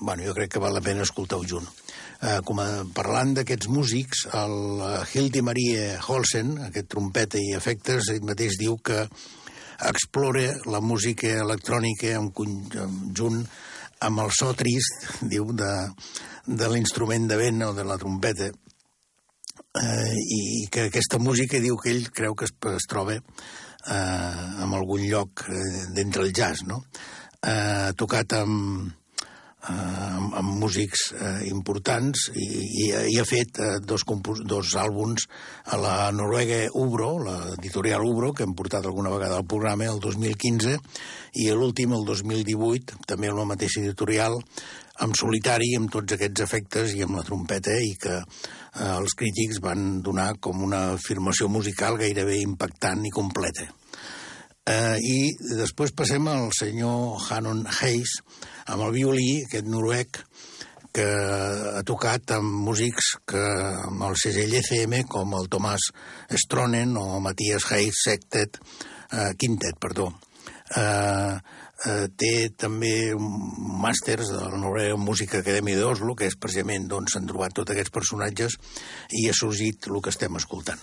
bueno, 0.00 0.24
jo 0.26 0.34
crec 0.34 0.56
que 0.56 0.62
val 0.64 0.74
la 0.74 0.82
pena 0.82 1.06
escoltar-ho 1.06 1.46
junt. 1.46 1.68
Eh, 2.20 2.40
com 2.44 2.58
a, 2.60 2.66
parlant 2.96 3.36
d'aquests 3.38 3.70
músics, 3.70 4.26
el 4.34 4.82
eh, 4.82 4.90
Hildi 5.14 5.44
Marie 5.46 5.84
Holsen, 6.02 6.56
aquest 6.66 6.90
trompeta 6.90 7.38
i 7.38 7.54
efectes, 7.56 8.10
ell 8.10 8.26
mateix 8.26 8.58
diu 8.58 8.80
que 8.82 9.04
explora 9.88 10.50
la 10.68 10.82
música 10.84 11.30
electrònica 11.40 12.16
en 12.18 12.32
conjunt 12.34 13.44
amb 14.04 14.24
el 14.26 14.34
so 14.36 14.50
trist, 14.58 15.06
diu, 15.22 15.54
de, 15.56 15.70
de 16.50 16.68
l'instrument 16.72 17.28
de 17.30 17.38
vent 17.38 17.62
o 17.68 17.72
de 17.76 17.86
la 17.86 17.98
trompeta, 18.00 18.50
eh, 19.78 20.14
i 20.18 20.68
que 20.72 20.88
aquesta 20.88 21.20
música 21.22 21.62
diu 21.62 21.78
que 21.78 21.92
ell 21.94 22.08
creu 22.14 22.34
que 22.34 22.48
es, 22.48 22.54
es 22.74 22.88
troba 22.90 23.16
eh, 23.16 24.62
en 24.64 24.74
algun 24.74 25.04
lloc 25.06 25.46
eh, 25.48 25.60
d'entre 25.94 26.26
el 26.26 26.32
jazz, 26.34 26.64
no? 26.66 26.82
Eh, 27.40 27.92
tocat 27.96 28.34
amb, 28.36 28.90
eh, 29.68 29.70
amb, 29.70 30.34
amb 30.42 30.58
músics 30.60 31.06
eh, 31.14 31.46
importants 31.48 32.28
i, 32.34 32.48
i, 32.84 32.88
i 33.14 33.20
ha 33.20 33.26
fet 33.28 33.62
eh, 33.62 33.70
dos, 33.84 34.04
dos 34.42 34.74
àlbums 34.76 35.28
a 35.70 35.78
la 35.80 35.94
Noruega 36.12 36.64
Ubro, 36.74 37.14
l'editorial 37.24 38.04
Ubro, 38.04 38.34
que 38.34 38.44
hem 38.44 38.58
portat 38.58 38.90
alguna 38.90 39.14
vegada 39.14 39.38
al 39.38 39.48
programa, 39.48 39.88
el 39.88 40.02
2015, 40.02 40.76
i 41.40 41.48
l'últim, 41.54 41.94
el 41.94 42.04
2018, 42.08 43.04
també 43.06 43.30
amb 43.30 43.44
la 43.44 43.50
mateixa 43.54 43.84
editorial, 43.84 44.40
en 45.04 45.14
solitari, 45.16 45.72
amb 45.78 45.90
tots 45.92 46.16
aquests 46.16 46.44
efectes 46.44 46.94
i 46.96 47.04
amb 47.06 47.18
la 47.18 47.24
trompeta, 47.26 47.74
i 47.80 47.94
que 48.00 48.16
eh, 48.20 48.92
els 48.92 49.16
crítics 49.18 49.60
van 49.64 50.00
donar 50.04 50.34
com 50.40 50.62
una 50.66 50.90
afirmació 50.94 51.48
musical 51.48 51.98
gairebé 52.00 52.40
impactant 52.44 53.04
i 53.06 53.14
completa. 53.14 53.68
Eh, 54.70 54.96
I 55.00 55.18
després 55.58 55.94
passem 55.96 56.26
al 56.28 56.50
senyor 56.56 57.20
Hannon 57.30 57.64
Hayes, 57.80 58.18
amb 58.70 58.84
el 58.86 58.96
violí, 58.98 59.30
aquest 59.46 59.66
noruec, 59.66 60.20
que 60.92 61.06
ha 61.06 61.82
tocat 61.86 62.32
amb 62.34 62.64
músics 62.66 63.12
que, 63.30 63.42
amb 63.86 64.02
el 64.08 64.16
segell 64.18 64.56
ECM, 64.58 65.04
com 65.10 65.36
el 65.38 65.46
Tomàs 65.50 65.90
Stronen 66.44 66.96
o 66.98 67.20
Matthias 67.22 67.68
Hayes 67.70 68.02
Sectet, 68.04 68.58
eh, 69.12 69.30
Quintet, 69.38 69.78
perdó. 69.80 70.10
Eh, 70.76 71.38
eh, 71.86 72.08
té 72.16 72.32
també 72.58 73.12
un 73.16 73.30
màsters 73.80 74.32
de 74.32 74.40
la 74.40 74.60
Noruega 74.60 74.98
Música 75.00 75.40
Acadèmia 75.40 75.80
d'Oslo, 75.80 76.16
que 76.16 76.28
és 76.30 76.36
precisament 76.40 76.88
d'on 76.90 77.08
s'han 77.08 77.28
trobat 77.30 77.56
tots 77.56 77.72
aquests 77.72 77.94
personatges, 77.94 78.58
i 79.16 79.28
ha 79.28 79.36
sorgit 79.36 79.90
el 79.90 80.00
que 80.02 80.12
estem 80.12 80.36
escoltant. 80.40 80.80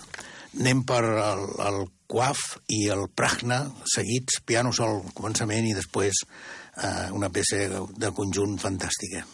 Anem 0.58 0.82
per 0.88 1.02
el, 1.04 1.44
el 1.68 1.82
Quaf 2.08 2.44
i 2.72 2.86
el 2.92 3.06
Pragna, 3.14 3.66
seguits, 3.94 4.40
piano 4.48 4.72
sol 4.72 4.96
al 4.96 5.10
començament 5.14 5.68
i 5.68 5.76
després 5.76 6.24
eh, 6.24 7.10
una 7.14 7.28
peça 7.30 7.66
de 7.68 8.14
conjunt 8.16 8.56
fantàstica. 8.62 9.26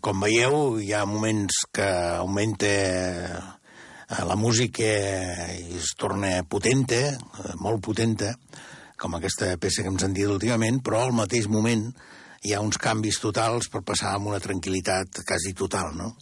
Com 0.00 0.22
veieu, 0.24 0.78
hi 0.80 0.92
ha 0.94 1.02
moments 1.04 1.66
que 1.74 1.84
augmenta 2.22 2.68
eh, 2.70 4.22
la 4.24 4.36
música 4.38 4.88
i 5.52 5.76
es 5.76 5.92
torna 6.00 6.30
potente, 6.48 7.00
eh, 7.12 7.52
molt 7.60 7.82
potente, 7.84 8.30
com 8.96 9.18
aquesta 9.18 9.50
peça 9.60 9.82
que 9.82 9.90
hem 9.90 9.98
sentit 10.00 10.30
últimament, 10.30 10.80
però 10.80 11.02
al 11.02 11.14
mateix 11.16 11.48
moment 11.50 11.90
hi 12.42 12.54
ha 12.54 12.62
uns 12.64 12.78
canvis 12.80 13.20
totals 13.20 13.68
per 13.68 13.84
passar 13.84 14.14
amb 14.16 14.30
una 14.32 14.40
tranquil·litat 14.40 15.22
quasi 15.28 15.52
total, 15.58 15.92
no? 15.98 16.14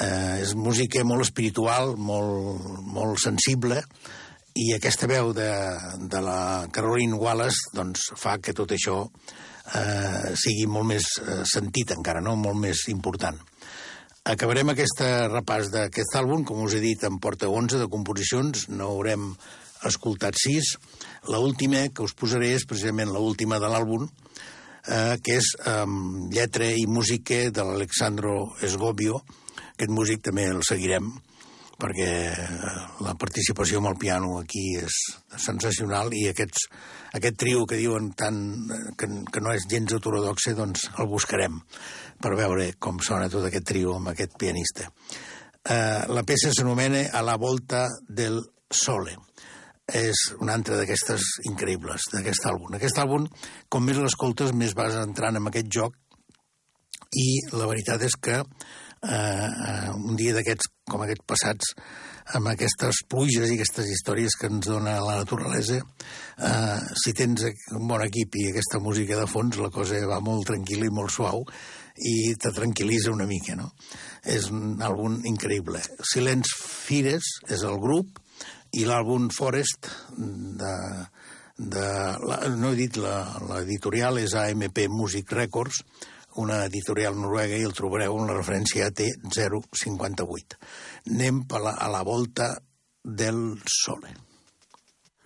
Eh, 0.00 0.40
és 0.46 0.54
música 0.56 1.04
molt 1.04 1.26
espiritual, 1.26 1.96
molt, 1.98 2.64
molt 2.94 3.20
sensible, 3.22 3.82
i 4.54 4.70
aquesta 4.76 5.10
veu 5.10 5.32
de, 5.34 5.50
de 5.98 6.20
la 6.22 6.66
Caroline 6.72 7.18
Wallace 7.18 7.74
doncs, 7.74 8.12
fa 8.16 8.38
que 8.38 8.54
tot 8.54 8.70
això 8.72 9.02
eh, 9.72 10.34
sigui 10.36 10.68
molt 10.68 10.90
més 10.92 11.08
eh, 11.22 11.42
sentit 11.48 11.94
encara, 11.96 12.20
no? 12.24 12.36
molt 12.36 12.60
més 12.60 12.86
important. 12.92 13.40
Acabarem 14.24 14.72
aquest 14.72 15.02
repàs 15.28 15.68
d'aquest 15.72 16.16
àlbum, 16.16 16.46
com 16.48 16.62
us 16.64 16.72
he 16.76 16.80
dit, 16.80 17.02
en 17.04 17.18
porta 17.20 17.50
11 17.52 17.82
de 17.82 17.88
composicions, 17.92 18.68
no 18.72 18.88
haurem 18.94 19.34
escoltat 19.84 20.38
6. 20.40 20.74
La 21.28 21.40
última 21.44 21.84
que 21.92 22.04
us 22.04 22.16
posaré 22.16 22.54
és 22.56 22.64
precisament 22.68 23.12
la 23.12 23.20
última 23.20 23.60
de 23.60 23.68
l'àlbum, 23.68 24.06
eh, 24.88 25.16
que 25.24 25.38
és 25.40 25.52
eh, 25.60 25.84
lletra 26.32 26.70
i 26.72 26.86
música 26.88 27.44
de 27.50 27.66
l'Alexandro 27.68 28.54
Esgobio. 28.64 29.20
Aquest 29.74 29.92
músic 29.92 30.24
també 30.24 30.48
el 30.50 30.62
seguirem, 30.66 31.10
perquè 31.84 32.08
eh, 32.32 32.72
la 33.04 33.14
participació 33.20 33.80
amb 33.80 33.92
el 33.92 33.98
piano 34.00 34.38
aquí 34.40 34.64
és 34.80 34.96
sensacional 35.36 36.14
i 36.16 36.24
aquests, 36.30 36.68
aquest 37.18 37.36
trio 37.40 37.66
que 37.68 37.78
diuen 37.80 38.12
tan, 38.16 38.40
que, 38.98 39.10
que 39.28 39.44
no 39.44 39.52
és 39.52 39.68
gens 39.70 39.92
heterodoxe, 39.92 40.56
doncs 40.56 40.88
el 40.96 41.10
buscarem 41.12 41.60
per 42.24 42.32
veure 42.38 42.70
com 42.80 43.02
sona 43.04 43.28
tot 43.28 43.44
aquest 43.50 43.68
trio 43.68 43.98
amb 43.98 44.14
aquest 44.14 44.38
pianista. 44.40 44.88
Eh, 45.64 46.04
la 46.12 46.24
peça 46.24 46.52
s'anomena 46.52 47.06
A 47.12 47.22
la 47.24 47.36
volta 47.40 47.86
del 48.08 48.40
sole. 48.70 49.16
És 49.84 50.30
una 50.40 50.54
altra 50.56 50.78
d'aquestes 50.78 51.26
increïbles, 51.50 52.06
d'aquest 52.14 52.46
àlbum. 52.48 52.72
Aquest 52.78 52.96
àlbum, 53.02 53.26
com 53.68 53.84
més 53.84 54.00
l'escoltes, 54.00 54.54
més 54.56 54.72
vas 54.72 54.96
entrant 54.96 55.36
en 55.36 55.50
aquest 55.50 55.68
joc 55.68 55.98
i 57.12 57.26
la 57.52 57.68
veritat 57.68 58.02
és 58.08 58.16
que 58.16 58.38
eh, 58.40 58.83
un 59.04 60.16
dia 60.16 60.34
d'aquests 60.36 60.70
com 60.90 61.04
aquests 61.04 61.26
passats 61.28 61.74
amb 62.38 62.48
aquestes 62.48 63.02
pluges 63.10 63.50
i 63.50 63.58
aquestes 63.58 63.90
històries 63.92 64.36
que 64.40 64.48
ens 64.48 64.66
dona 64.66 64.96
la 65.04 65.18
naturalesa 65.20 65.80
eh, 65.80 66.78
si 67.02 67.12
tens 67.16 67.44
un 67.76 67.86
bon 67.88 68.04
equip 68.04 68.38
i 68.40 68.46
aquesta 68.48 68.80
música 68.80 69.18
de 69.20 69.26
fons 69.28 69.60
la 69.60 69.70
cosa 69.74 70.00
va 70.08 70.22
molt 70.24 70.48
tranquil·la 70.48 70.88
i 70.88 70.94
molt 70.94 71.12
suau 71.12 71.44
i 72.00 72.34
te 72.40 72.52
tranquil·litza 72.56 73.12
una 73.12 73.28
mica 73.28 73.58
no? 73.58 73.70
és 74.24 74.48
un 74.50 74.80
àlbum 74.82 75.20
increïble 75.28 75.82
Silents 76.14 76.54
Fires 76.56 77.28
és 77.52 77.62
el 77.62 77.76
grup 77.82 78.18
i 78.74 78.88
l'àlbum 78.88 79.28
Forest 79.30 79.90
de, 80.16 80.74
de 81.58 81.86
la, 82.24 82.40
no 82.56 82.72
he 82.72 82.80
dit 82.80 82.96
l'editorial 82.98 84.18
és 84.24 84.34
AMP 84.34 84.86
Music 84.90 85.36
Records 85.36 85.84
una 86.36 86.64
editorial 86.66 87.16
noruega 87.16 87.56
i 87.56 87.64
el 87.66 87.74
trobareu 87.76 88.16
en 88.18 88.28
la 88.30 88.36
referència 88.36 88.88
AT058. 88.90 90.58
Anem 91.12 91.42
a 91.50 91.60
la, 91.62 91.74
a 91.78 91.88
la 91.92 92.02
volta 92.02 92.54
del 93.02 93.60
sole. 93.64 94.14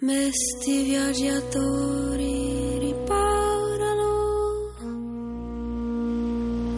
Mesti 0.01 0.83
viaggiatori 0.83 2.79
riparano, 2.79 4.15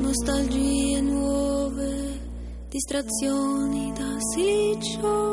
nostalgie 0.01 1.01
nuove, 1.01 2.21
distrazioni 2.69 3.93
da 3.93 4.17
silicio. 4.33 5.29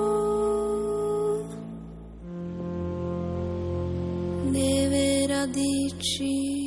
Neve 4.52 5.28
radici 5.28 6.67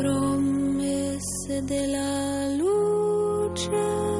promesse 0.00 1.62
della 1.64 2.48
luce. 2.56 4.19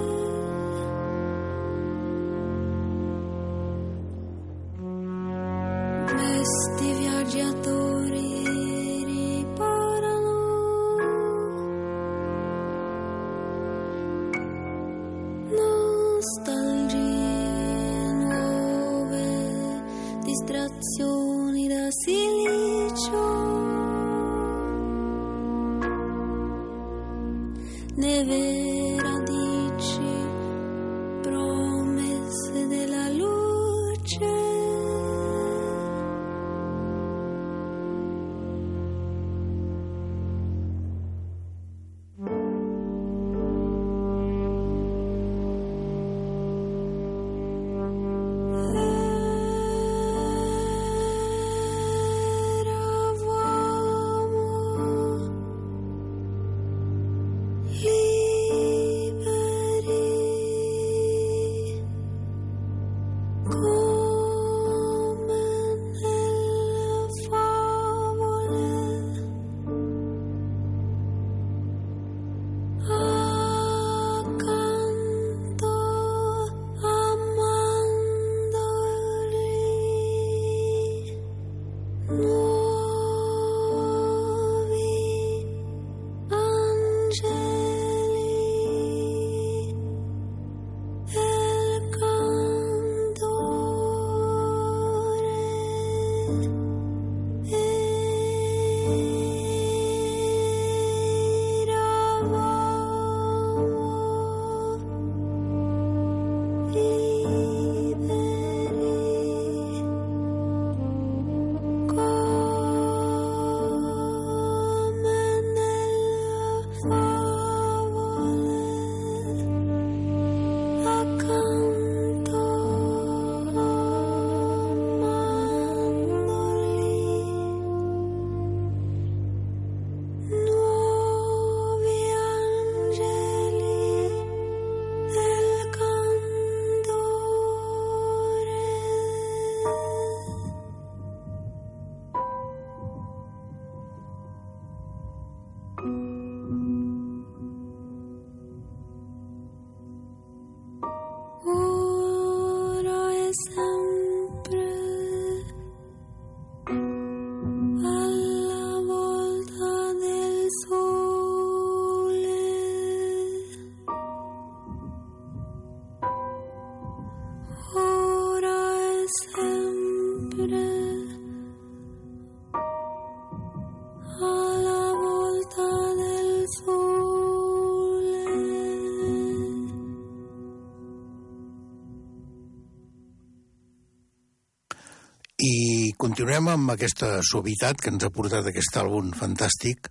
Continuem 186.20 186.51
amb 186.52 186.70
aquesta 186.74 187.22
suavitat 187.24 187.78
que 187.80 187.88
ens 187.88 188.02
ha 188.05 188.10
portat 188.12 188.44
aquest 188.51 188.74
àlbum 188.76 189.06
fantàstic, 189.16 189.86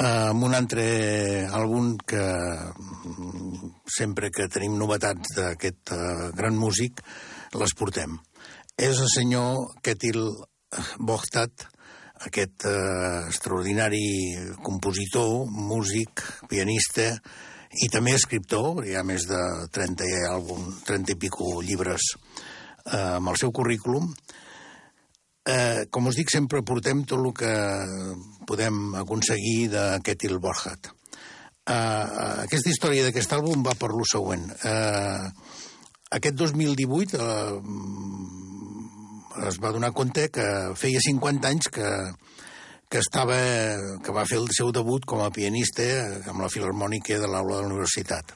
amb 0.00 0.46
un 0.46 0.56
altre 0.56 0.86
àlbum 1.58 1.90
que 2.08 2.22
mm, 2.22 3.68
sempre 3.98 4.30
que 4.32 4.48
tenim 4.48 4.78
novetats 4.80 5.36
d'aquest 5.36 5.92
eh, 5.92 6.30
gran 6.40 6.56
músic 6.56 7.04
les 7.52 7.76
portem. 7.76 8.16
És 8.80 8.96
el 8.96 9.12
senyor 9.12 9.76
Ketil 9.84 10.22
Bohtat, 11.04 11.68
aquest 12.24 12.64
eh, 12.72 13.28
extraordinari 13.28 14.56
compositor, 14.64 15.44
músic, 15.52 16.24
pianista 16.48 17.10
i 17.76 17.92
també 17.92 18.16
escriptor, 18.16 18.86
hi 18.88 18.96
ha 18.96 19.04
més 19.04 19.28
de 19.28 19.46
30 19.68 20.08
i, 20.16 20.20
algun, 20.32 20.78
30 20.88 21.12
i 21.12 21.24
pico 21.28 21.58
llibres 21.60 22.14
eh, 22.16 23.18
amb 23.18 23.34
el 23.34 23.44
seu 23.44 23.52
currículum. 23.52 24.14
Eh, 25.48 25.86
com 25.88 26.06
us 26.06 26.18
dic, 26.20 26.28
sempre 26.28 26.60
portem 26.66 27.04
tot 27.08 27.22
el 27.24 27.32
que 27.32 27.52
podem 28.46 28.94
aconseguir 29.00 29.70
de 29.72 29.84
Ketil 30.04 30.36
Borjat. 30.38 30.90
Eh, 31.70 32.06
aquesta 32.44 32.68
història 32.68 33.06
d'aquest 33.06 33.32
àlbum 33.32 33.64
va 33.64 33.72
per 33.78 33.88
lo 33.94 34.04
següent. 34.04 34.50
Eh, 34.52 35.30
aquest 36.18 36.36
2018 36.36 37.16
eh, 37.16 37.56
es 39.48 39.56
va 39.62 39.72
donar 39.72 39.94
compte 39.96 40.28
que 40.28 40.46
feia 40.76 41.00
50 41.00 41.48
anys 41.48 41.70
que, 41.72 41.88
que 42.90 43.00
estava, 43.00 43.38
que 44.04 44.12
va 44.12 44.26
fer 44.28 44.42
el 44.42 44.50
seu 44.52 44.72
debut 44.76 45.06
com 45.08 45.24
a 45.24 45.30
pianista 45.32 45.86
amb 46.28 46.44
la 46.44 46.50
Filarmònica 46.52 47.16
de 47.16 47.30
l'aula 47.30 47.56
de 47.56 47.62
la 47.64 47.72
universitat. 47.72 48.34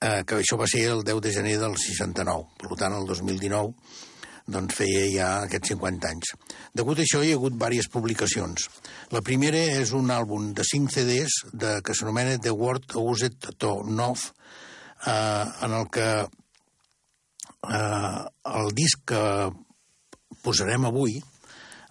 Eh, 0.00 0.22
que 0.22 0.38
això 0.38 0.56
va 0.60 0.70
ser 0.70 0.86
el 0.92 1.02
10 1.02 1.18
de 1.26 1.34
gener 1.34 1.58
del 1.58 1.74
69. 1.74 2.46
Per 2.60 2.78
tant, 2.78 2.94
el 2.94 3.08
2019 3.08 3.74
doncs 4.52 4.76
feia 4.76 5.04
ja 5.12 5.28
aquests 5.46 5.72
50 5.74 6.10
anys. 6.10 6.34
Degut 6.76 6.98
a 7.00 7.04
això 7.06 7.22
hi 7.22 7.32
ha 7.32 7.38
hagut 7.38 7.56
diverses 7.56 7.90
publicacions. 7.92 8.68
La 9.14 9.22
primera 9.26 9.60
és 9.80 9.94
un 9.96 10.10
àlbum 10.14 10.52
de 10.56 10.66
5 10.66 10.92
CDs 10.94 11.40
de, 11.52 11.78
que 11.86 11.96
s'anomena 11.96 12.38
The 12.38 12.54
World 12.54 12.96
Used 13.00 13.50
to 13.62 13.72
Nov, 13.88 14.26
eh, 15.06 15.44
en 15.66 15.76
el 15.80 15.88
que 15.90 16.08
eh, 17.68 18.20
el 18.60 18.72
disc 18.76 19.04
que 19.12 19.24
posarem 20.44 20.86
avui 20.88 21.18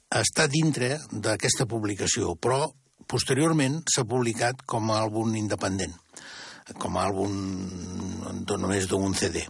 està 0.10 0.48
dintre 0.50 0.98
d'aquesta 1.12 1.68
publicació, 1.70 2.34
però 2.36 2.64
posteriorment 3.10 3.82
s'ha 3.90 4.06
publicat 4.10 4.64
com 4.70 4.90
a 4.90 5.00
àlbum 5.04 5.36
independent, 5.38 5.94
com 6.82 6.98
a 6.98 7.06
àlbum 7.10 7.34
només 8.50 8.90
d'un 8.90 9.14
CD. 9.18 9.46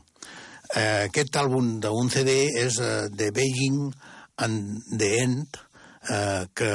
Eh, 0.70 1.08
aquest 1.08 1.34
àlbum 1.42 1.80
d'un 1.82 2.12
CD 2.14 2.44
és 2.62 2.76
eh, 2.78 3.08
The 3.10 3.32
Beijing 3.34 3.88
and 4.46 4.84
the 5.00 5.08
End, 5.24 5.58
eh, 6.10 6.46
que 6.54 6.70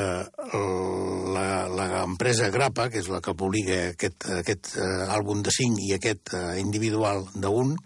l'empresa 1.76 2.50
Grappa, 2.50 2.88
que 2.90 2.98
és 2.98 3.10
la 3.12 3.22
que 3.22 3.36
publica 3.38 3.92
aquest, 3.92 4.26
aquest 4.40 4.74
eh, 4.82 5.06
àlbum 5.14 5.44
de 5.46 5.54
5 5.54 5.86
i 5.86 5.94
aquest 5.94 6.34
eh, 6.34 6.58
individual 6.58 7.22
d'un, 7.38 7.76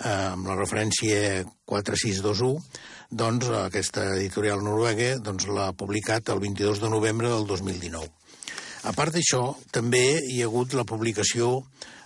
eh, 0.00 0.32
amb 0.32 0.48
la 0.48 0.56
referència 0.56 1.44
4621, 1.68 2.56
doncs 3.12 3.52
aquesta 3.60 4.08
editorial 4.16 4.64
noruega 4.64 5.18
doncs, 5.20 5.50
l'ha 5.52 5.74
publicat 5.76 6.32
el 6.32 6.40
22 6.40 6.80
de 6.80 6.88
novembre 6.96 7.28
del 7.28 7.44
2019. 7.46 8.08
A 8.88 8.96
part 8.96 9.12
d'això, 9.14 9.44
també 9.70 10.16
hi 10.32 10.40
ha 10.40 10.48
hagut 10.48 10.72
la 10.74 10.88
publicació 10.88 11.60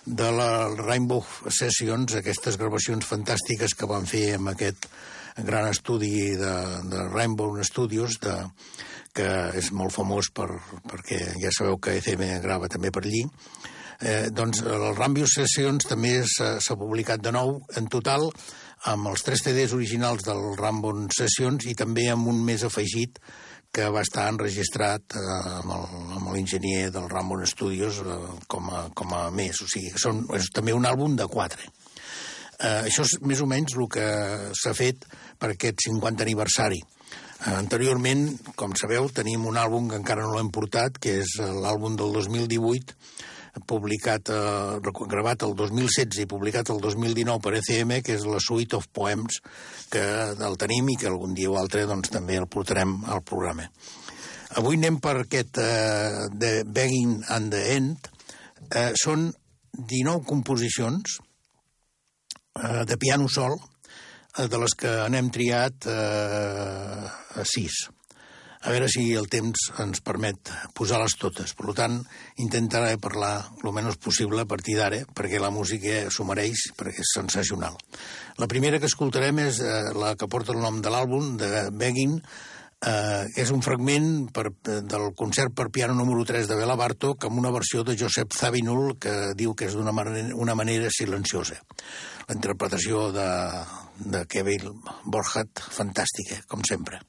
de 0.07 0.31
la 0.31 0.69
Rainbow 0.71 1.23
Sessions, 1.51 2.15
aquestes 2.15 2.55
gravacions 2.57 3.05
fantàstiques 3.05 3.75
que 3.75 3.89
van 3.89 4.07
fer 4.07 4.37
amb 4.37 4.53
aquest 4.53 4.87
gran 5.43 5.67
estudi 5.67 6.31
de, 6.39 6.53
de 6.87 7.07
Rainbow 7.11 7.57
Studios, 7.67 8.15
de, 8.23 8.37
que 9.13 9.27
és 9.59 9.71
molt 9.75 9.91
famós 9.93 10.31
per, 10.31 10.47
perquè 10.87 11.19
ja 11.41 11.51
sabeu 11.51 11.75
que 11.83 11.97
ECM 11.99 12.39
grava 12.45 12.71
també 12.71 12.91
per 12.95 13.03
allí, 13.03 13.25
eh, 13.99 14.29
doncs 14.31 14.63
el 14.63 14.87
Rainbow 14.95 15.27
Sessions 15.27 15.89
també 15.91 16.21
s'ha 16.23 16.79
publicat 16.79 17.21
de 17.21 17.35
nou. 17.35 17.59
En 17.75 17.91
total 17.91 18.29
amb 18.87 19.11
els 19.11 19.25
tres 19.27 19.43
CDs 19.43 19.75
originals 19.75 20.23
del 20.23 20.53
Rambon 20.55 21.09
Sessions 21.11 21.67
i 21.67 21.75
també 21.75 22.07
amb 22.13 22.31
un 22.31 22.39
més 22.47 22.63
afegit 22.63 23.19
que 23.77 23.85
va 23.93 24.01
estar 24.01 24.25
enregistrat 24.31 25.13
eh, 25.19 25.23
amb 25.61 26.31
l'enginyer 26.33 26.89
del 26.95 27.05
Rambon 27.11 27.45
Studios 27.45 27.99
eh, 28.01 28.15
com, 28.49 28.71
a, 28.73 28.87
com 28.97 29.13
a 29.13 29.27
més. 29.29 29.61
O 29.61 29.69
sigui, 29.69 29.91
són, 30.01 30.23
és 30.33 30.49
també 30.55 30.73
un 30.73 30.87
àlbum 30.89 31.13
de 31.19 31.27
quatre. 31.29 31.69
Eh, 32.57 32.87
això 32.87 33.05
és 33.05 33.19
més 33.21 33.43
o 33.43 33.49
menys 33.49 33.77
el 33.77 33.85
que 33.93 34.07
s'ha 34.57 34.73
fet 34.73 35.05
per 35.37 35.51
aquest 35.53 35.85
50 35.85 36.25
aniversari. 36.25 36.81
Eh, 36.81 37.53
anteriorment, 37.53 38.25
com 38.57 38.73
sabeu, 38.81 39.11
tenim 39.13 39.45
un 39.45 39.61
àlbum 39.61 39.91
que 39.91 40.01
encara 40.01 40.25
no 40.25 40.33
l'hem 40.33 40.49
portat, 40.49 40.97
que 40.97 41.19
és 41.21 41.37
l'àlbum 41.37 41.99
del 42.01 42.17
2018, 42.17 42.97
publicat, 43.65 44.29
eh, 44.29 44.79
gravat 45.09 45.43
el 45.47 45.55
2016 45.55 46.23
i 46.23 46.27
publicat 46.29 46.69
el 46.73 46.81
2019 46.81 47.41
per 47.43 47.53
ECM, 47.59 48.01
que 48.01 48.15
és 48.17 48.25
la 48.25 48.39
Suite 48.43 48.75
of 48.77 48.87
Poems, 48.93 49.41
que 49.89 50.03
el 50.33 50.57
tenim 50.57 50.89
i 50.89 50.97
que 50.97 51.07
algun 51.07 51.33
dia 51.33 51.49
o 51.49 51.57
altre 51.57 51.85
doncs, 51.85 52.11
també 52.13 52.37
el 52.37 52.47
portarem 52.47 52.99
al 53.05 53.23
programa. 53.23 53.69
Avui 54.57 54.77
anem 54.79 54.99
per 55.03 55.17
aquest 55.23 55.59
eh, 55.59 56.27
de 56.31 56.63
Begging 56.63 57.23
and 57.29 57.51
the 57.51 57.63
End. 57.75 58.11
Eh, 58.71 58.93
són 58.95 59.29
19 59.77 60.25
composicions 60.25 61.19
eh, 62.63 62.85
de 62.87 62.97
piano 62.97 63.27
sol, 63.27 63.59
eh, 64.37 64.47
de 64.47 64.63
les 64.63 64.75
que 64.79 64.95
n'hem 65.11 65.29
triat 65.35 65.89
eh, 65.91 67.43
6 67.43 67.85
a 68.67 68.71
veure 68.73 68.89
si 68.91 69.13
el 69.15 69.29
temps 69.31 69.69
ens 69.79 70.01
permet 70.03 70.49
posar-les 70.75 71.13
totes. 71.15 71.53
Per 71.55 71.71
tant, 71.77 72.01
intentaré 72.43 72.97
parlar 72.99 73.31
el 73.63 73.71
menys 73.71 73.95
possible 74.03 74.43
a 74.43 74.49
partir 74.49 74.75
d'ara, 74.75 75.05
perquè 75.15 75.39
la 75.39 75.53
música 75.55 76.01
s'ho 76.11 76.25
mereix, 76.27 76.65
perquè 76.75 76.99
és 76.99 77.13
sensacional. 77.15 77.79
La 78.43 78.49
primera 78.51 78.81
que 78.83 78.91
escoltarem 78.91 79.39
és 79.45 79.61
eh, 79.63 79.79
la 79.95 80.17
que 80.19 80.27
porta 80.27 80.51
el 80.51 80.59
nom 80.59 80.81
de 80.83 80.91
l'àlbum, 80.91 81.37
de 81.39 81.69
Begging, 81.71 82.19
eh, 82.83 83.23
és 83.39 83.55
un 83.55 83.63
fragment 83.63 84.27
per, 84.35 84.49
del 84.67 85.09
concert 85.15 85.55
per 85.55 85.69
piano 85.71 85.95
número 85.95 86.27
3 86.27 86.51
de 86.51 86.59
Bela 86.59 86.75
Bartók 86.75 87.23
amb 87.23 87.39
una 87.39 87.55
versió 87.55 87.87
de 87.87 87.95
Josep 87.95 88.35
Zabinul 88.35 88.97
que 88.99 89.31
diu 89.39 89.55
que 89.55 89.71
és 89.71 89.79
d'una 89.79 89.95
manera, 89.95 90.35
una 90.35 90.59
manera 90.59 90.91
silenciosa. 90.91 91.61
La 92.27 92.35
interpretació 92.35 93.13
de, 93.15 93.29
de 94.03 94.27
Kevin 94.27 94.73
Borjat, 95.07 95.63
fantàstica, 95.71 96.43
com 96.51 96.67
sempre. 96.67 96.99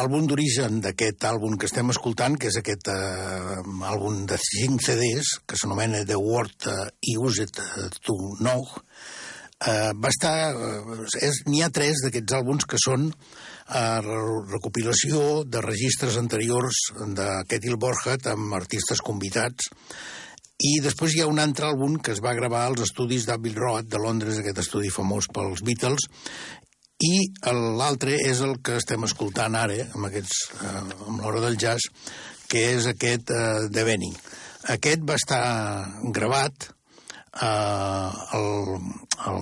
L'àlbum 0.00 0.24
d'origen 0.30 0.78
d'aquest 0.80 1.24
àlbum 1.28 1.58
que 1.60 1.66
estem 1.68 1.90
escoltant, 1.92 2.38
que 2.40 2.48
és 2.48 2.56
aquest 2.56 2.88
uh, 2.88 3.58
àlbum 3.84 4.22
de 4.30 4.38
5 4.40 4.80
CDs, 4.86 5.34
que 5.44 5.58
s'anomena 5.60 6.00
The 6.08 6.16
Word 6.16 6.68
uh, 6.72 6.86
Used 7.20 7.60
to 8.06 8.14
Know, 8.38 8.62
uh, 8.64 9.90
va 10.00 10.08
estar... 10.08 10.32
És- 11.20 11.42
N'hi 11.50 11.60
ha 11.60 11.68
tres 11.68 12.00
d'aquests 12.06 12.32
àlbums 12.38 12.64
que 12.64 12.80
són 12.80 13.10
uh, 13.10 14.00
recopilació 14.48 15.42
de 15.44 15.60
registres 15.68 16.16
anteriors 16.16 16.80
de 17.20 17.28
Ketil 17.52 17.76
Borchardt 17.76 18.30
amb 18.32 18.56
artistes 18.56 19.04
convidats 19.04 19.68
i 20.64 20.78
després 20.84 21.12
hi 21.12 21.20
ha 21.26 21.28
un 21.28 21.40
altre 21.44 21.68
àlbum 21.68 21.98
que 22.04 22.12
es 22.16 22.24
va 22.24 22.32
gravar 22.36 22.66
als 22.70 22.86
estudis 22.88 23.28
d'Abbey 23.28 23.52
Road 23.56 23.92
de 23.92 24.00
Londres, 24.00 24.40
aquest 24.40 24.64
estudi 24.64 24.88
famós 24.92 25.28
pels 25.32 25.60
Beatles, 25.64 26.08
i 27.00 27.30
l'altre 27.78 28.16
és 28.28 28.42
el 28.44 28.58
que 28.64 28.76
estem 28.80 29.06
escoltant 29.06 29.56
ara, 29.56 29.78
amb, 29.94 30.08
aquests, 30.10 30.42
eh, 30.60 30.74
amb 31.08 31.22
l'hora 31.22 31.40
del 31.44 31.56
jazz, 31.60 31.88
que 32.50 32.66
és 32.74 32.88
aquest 32.90 33.32
eh, 33.32 33.68
de 33.72 33.86
Benny. 33.86 34.10
Aquest 34.74 35.06
va 35.08 35.16
estar 35.16 35.40
gravat 36.16 36.68
eh, 36.68 38.10
el, 38.36 38.76
el 39.30 39.40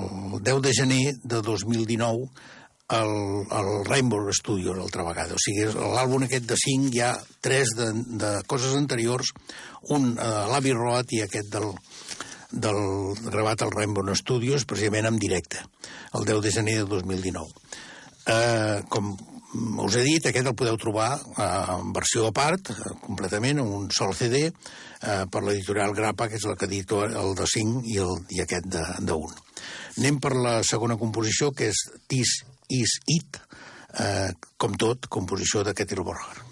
10 0.51 0.63
de 0.69 0.77
gener 0.77 1.03
de 1.25 1.43
2019 1.43 2.29
al, 2.89 3.45
al 3.51 3.85
Rainbow 3.85 4.31
Studio 4.33 4.73
l'altra 4.75 5.05
vegada. 5.05 5.37
O 5.37 5.43
sigui, 5.43 5.67
l'àlbum 5.75 6.25
aquest 6.25 6.47
de 6.49 6.57
5 6.57 6.95
hi 6.95 7.03
ha 7.05 7.13
tres 7.45 7.75
de, 7.77 7.91
de 8.23 8.33
coses 8.49 8.77
anteriors, 8.79 9.35
un 9.95 10.15
a 10.17 10.31
uh, 10.47 10.47
l'Abbey 10.53 10.77
Road 10.77 11.13
i 11.17 11.23
aquest 11.25 11.51
del, 11.53 11.69
del 12.51 13.15
gravat 13.29 13.63
al 13.63 13.73
Rainbow 13.73 14.15
Studios, 14.15 14.65
precisament 14.65 15.07
en 15.07 15.19
directe, 15.19 15.61
el 16.15 16.25
10 16.25 16.43
de 16.43 16.53
gener 16.53 16.77
de 16.83 16.87
2019. 16.87 17.49
Eh, 18.29 18.83
com 18.89 19.17
us 19.81 19.97
he 19.97 20.05
dit, 20.05 20.27
aquest 20.29 20.49
el 20.49 20.57
podeu 20.57 20.77
trobar 20.81 21.11
eh, 21.17 21.45
en 21.79 21.93
versió 21.97 22.27
a 22.29 22.33
part, 22.37 22.71
eh, 22.73 22.95
completament, 23.05 23.61
en 23.63 23.73
un 23.81 23.89
sol 23.95 24.15
CD, 24.17 24.49
eh, 24.49 25.25
per 25.31 25.43
l'editorial 25.45 25.95
Grappa, 25.97 26.29
que 26.29 26.37
és 26.41 26.45
el 26.49 26.57
que 26.57 26.69
edita 26.69 27.05
el 27.09 27.35
de 27.39 27.49
5 27.49 27.85
i, 27.89 27.99
el, 28.05 28.25
i 28.37 28.43
aquest 28.45 28.69
de, 28.69 28.85
de 29.01 29.17
1. 29.17 29.47
Anem 29.99 30.21
per 30.23 30.35
la 30.37 30.59
segona 30.65 30.99
composició, 31.01 31.53
que 31.53 31.73
és 31.73 31.87
This 32.09 32.43
Is 32.69 32.99
It, 33.07 33.41
eh, 33.99 34.31
com 34.57 34.77
tot, 34.77 35.09
composició 35.09 35.65
de 35.65 35.75
Ketil 35.77 36.05
Borger. 36.05 36.48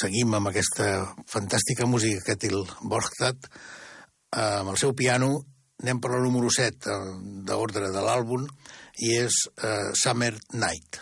Seguim 0.00 0.34
amb 0.36 0.50
aquesta 0.50 0.90
fantàstica 1.28 1.88
música 1.88 2.24
que 2.24 2.38
té 2.40 2.50
el 2.52 2.64
Borgstad, 2.82 3.50
amb 4.30 4.72
el 4.72 4.78
seu 4.80 4.94
piano 4.96 5.34
anem 5.80 6.00
per 6.00 6.12
la 6.12 6.20
número 6.24 6.50
7 6.52 6.96
d'ordre 7.48 7.88
de 7.92 8.02
l'àlbum, 8.04 8.44
i 9.00 9.14
és 9.22 9.46
eh, 9.64 9.92
Summer 9.96 10.34
Night. 10.52 11.00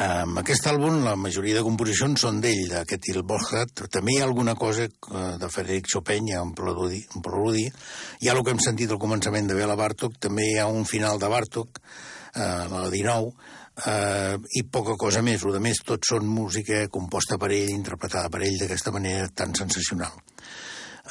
Amb 0.00 0.38
aquest 0.40 0.64
àlbum, 0.64 1.02
la 1.04 1.12
majoria 1.20 1.58
de 1.58 1.62
composicions 1.66 2.22
són 2.24 2.38
d'ell, 2.40 2.62
d'aquest 2.70 3.10
Il 3.10 3.20
Borchardt. 3.28 3.82
També 3.92 4.14
hi 4.14 4.20
ha 4.22 4.24
alguna 4.24 4.54
cosa 4.56 4.86
eh, 4.86 5.24
de 5.36 5.48
Frederic 5.52 5.90
Chopin, 5.92 6.30
hi 6.30 6.36
ha 6.38 6.40
un 6.40 6.54
preludi, 6.56 7.02
un 7.18 7.24
preludi. 7.26 7.66
Hi 7.68 8.30
ha 8.30 8.32
el 8.32 8.40
que 8.46 8.54
hem 8.54 8.62
sentit 8.64 8.94
al 8.94 9.00
començament 9.02 9.50
de 9.50 9.58
Bela 9.58 9.76
Bartok, 9.76 10.16
també 10.16 10.46
hi 10.48 10.54
ha 10.56 10.70
un 10.72 10.86
final 10.88 11.20
de 11.20 11.28
Bartok, 11.28 11.82
eh, 12.32 12.46
la 12.72 12.86
19, 12.94 13.34
eh, 13.92 14.38
i 14.56 14.62
poca 14.72 14.96
cosa 15.02 15.20
més. 15.26 15.44
El 15.44 15.60
més 15.60 15.82
tot 15.84 16.08
són 16.08 16.24
música 16.24 16.86
composta 16.88 17.36
per 17.36 17.50
ell, 17.52 17.74
interpretada 17.74 18.32
per 18.32 18.40
ell 18.46 18.56
d'aquesta 18.62 18.94
manera 18.96 19.28
tan 19.36 19.52
sensacional. 19.58 20.16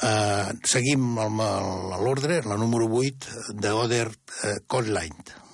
Eh, 0.02 0.50
seguim 0.66 1.14
l'ordre, 1.14 2.42
la 2.42 2.58
número 2.58 2.90
8, 3.04 3.54
de 3.54 3.76
Oder 3.84 4.08
eh, 4.10 4.56
Codline. 4.66 5.49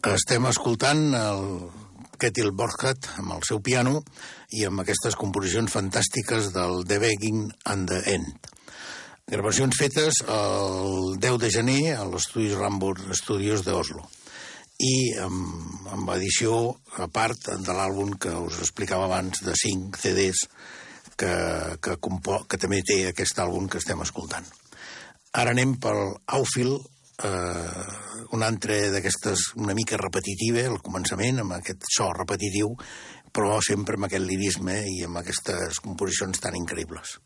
Estem 0.00 0.46
escoltant 0.48 1.12
el 1.12 1.42
Ketil 2.16 2.54
Borchardt 2.56 3.04
amb 3.20 3.34
el 3.34 3.42
seu 3.44 3.58
piano 3.60 3.98
i 4.56 4.62
amb 4.64 4.80
aquestes 4.80 5.12
composicions 5.12 5.74
fantàstiques 5.74 6.48
del 6.54 6.86
The 6.88 6.96
Begging 7.02 7.50
and 7.68 7.90
the 7.92 7.98
End. 8.14 8.48
Gravacions 9.28 9.76
fetes 9.76 10.22
el 10.24 11.18
10 11.20 11.36
de 11.42 11.50
gener 11.52 11.82
a 11.98 12.06
l'estudi 12.08 12.48
Rambur 12.54 12.94
Studios 13.12 13.60
d'Oslo 13.66 14.06
i 14.80 15.12
amb, 15.20 15.84
amb 15.92 16.14
edició 16.16 16.56
a 16.96 17.10
part 17.12 17.50
de 17.60 17.76
l'àlbum 17.76 18.16
que 18.16 18.32
us 18.40 18.56
explicava 18.64 19.04
abans 19.04 19.44
de 19.44 19.52
5 19.52 20.00
CDs 20.00 20.46
que, 21.12 21.34
que, 21.76 21.98
compo, 22.00 22.40
que 22.48 22.56
també 22.56 22.80
té 22.80 23.02
aquest 23.10 23.44
àlbum 23.44 23.68
que 23.68 23.84
estem 23.84 24.00
escoltant. 24.00 24.48
Ara 25.36 25.52
anem 25.52 25.76
pel 25.76 26.16
Outfield, 26.24 26.88
eh, 27.20 28.09
un 28.36 28.44
altre 28.46 28.90
d'aquestes 28.92 29.50
una 29.56 29.74
mica 29.76 29.98
repetitiva, 30.00 30.66
al 30.68 30.80
començament, 30.84 31.40
amb 31.42 31.56
aquest 31.58 31.88
so 31.96 32.10
repetitiu, 32.16 32.74
però 33.32 33.58
sempre 33.64 33.98
amb 33.98 34.08
aquest 34.08 34.26
lirisme 34.26 34.80
i 34.90 35.02
amb 35.06 35.22
aquestes 35.22 35.80
composicions 35.84 36.42
tan 36.42 36.58
increïbles. 36.58 37.18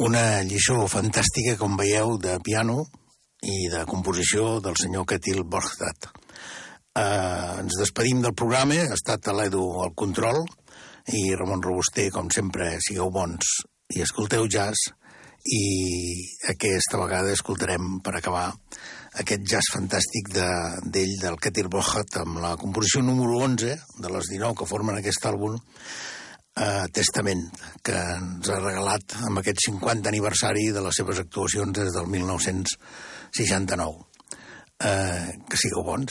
Una 0.00 0.42
lliçó 0.46 0.86
fantàstica, 0.88 1.56
com 1.60 1.76
veieu, 1.76 2.16
de 2.18 2.38
piano 2.44 2.86
i 3.42 3.68
de 3.68 3.84
composició 3.90 4.60
del 4.64 4.78
senyor 4.80 5.04
Ketil 5.10 5.42
Borgstad. 5.44 6.08
Eh, 6.96 7.60
ens 7.60 7.76
despedim 7.80 8.22
del 8.22 8.34
programa, 8.34 8.78
ha 8.86 8.96
estat 8.96 9.28
a 9.28 9.36
l'Edu 9.36 9.62
al 9.82 9.92
control, 9.94 10.44
i 11.12 11.34
Ramon 11.34 11.62
Robuster, 11.62 12.08
com 12.14 12.30
sempre, 12.30 12.76
sigueu 12.80 13.10
bons 13.10 13.58
i 13.92 14.00
escolteu 14.04 14.46
jazz, 14.48 14.92
i 15.42 15.64
aquesta 16.48 17.00
vegada 17.00 17.32
escoltarem, 17.34 17.98
per 18.00 18.14
acabar, 18.16 18.46
aquest 19.20 19.42
jazz 19.44 19.72
fantàstic 19.74 20.30
d'ell, 20.32 20.86
de, 20.88 21.04
del 21.26 21.36
Ketil 21.42 21.68
Borgstad, 21.68 22.22
amb 22.22 22.40
la 22.40 22.54
composició 22.56 23.02
número 23.04 23.42
11 23.44 23.76
de 23.98 24.14
les 24.14 24.30
19 24.32 24.56
que 24.62 24.70
formen 24.70 24.96
aquest 25.00 25.26
àlbum, 25.28 25.58
eh, 26.56 26.86
Testament, 26.92 27.44
que 27.84 27.96
ens 28.16 28.48
ha 28.50 28.58
regalat 28.60 29.16
amb 29.26 29.38
aquest 29.40 29.58
50 29.68 30.08
aniversari 30.10 30.70
de 30.74 30.82
les 30.84 30.96
seves 31.00 31.18
actuacions 31.22 31.72
des 31.78 31.90
del 31.94 32.06
1969. 32.10 34.06
Eh, 34.82 35.28
que 35.48 35.56
sigueu 35.60 35.82
bons. 35.86 36.10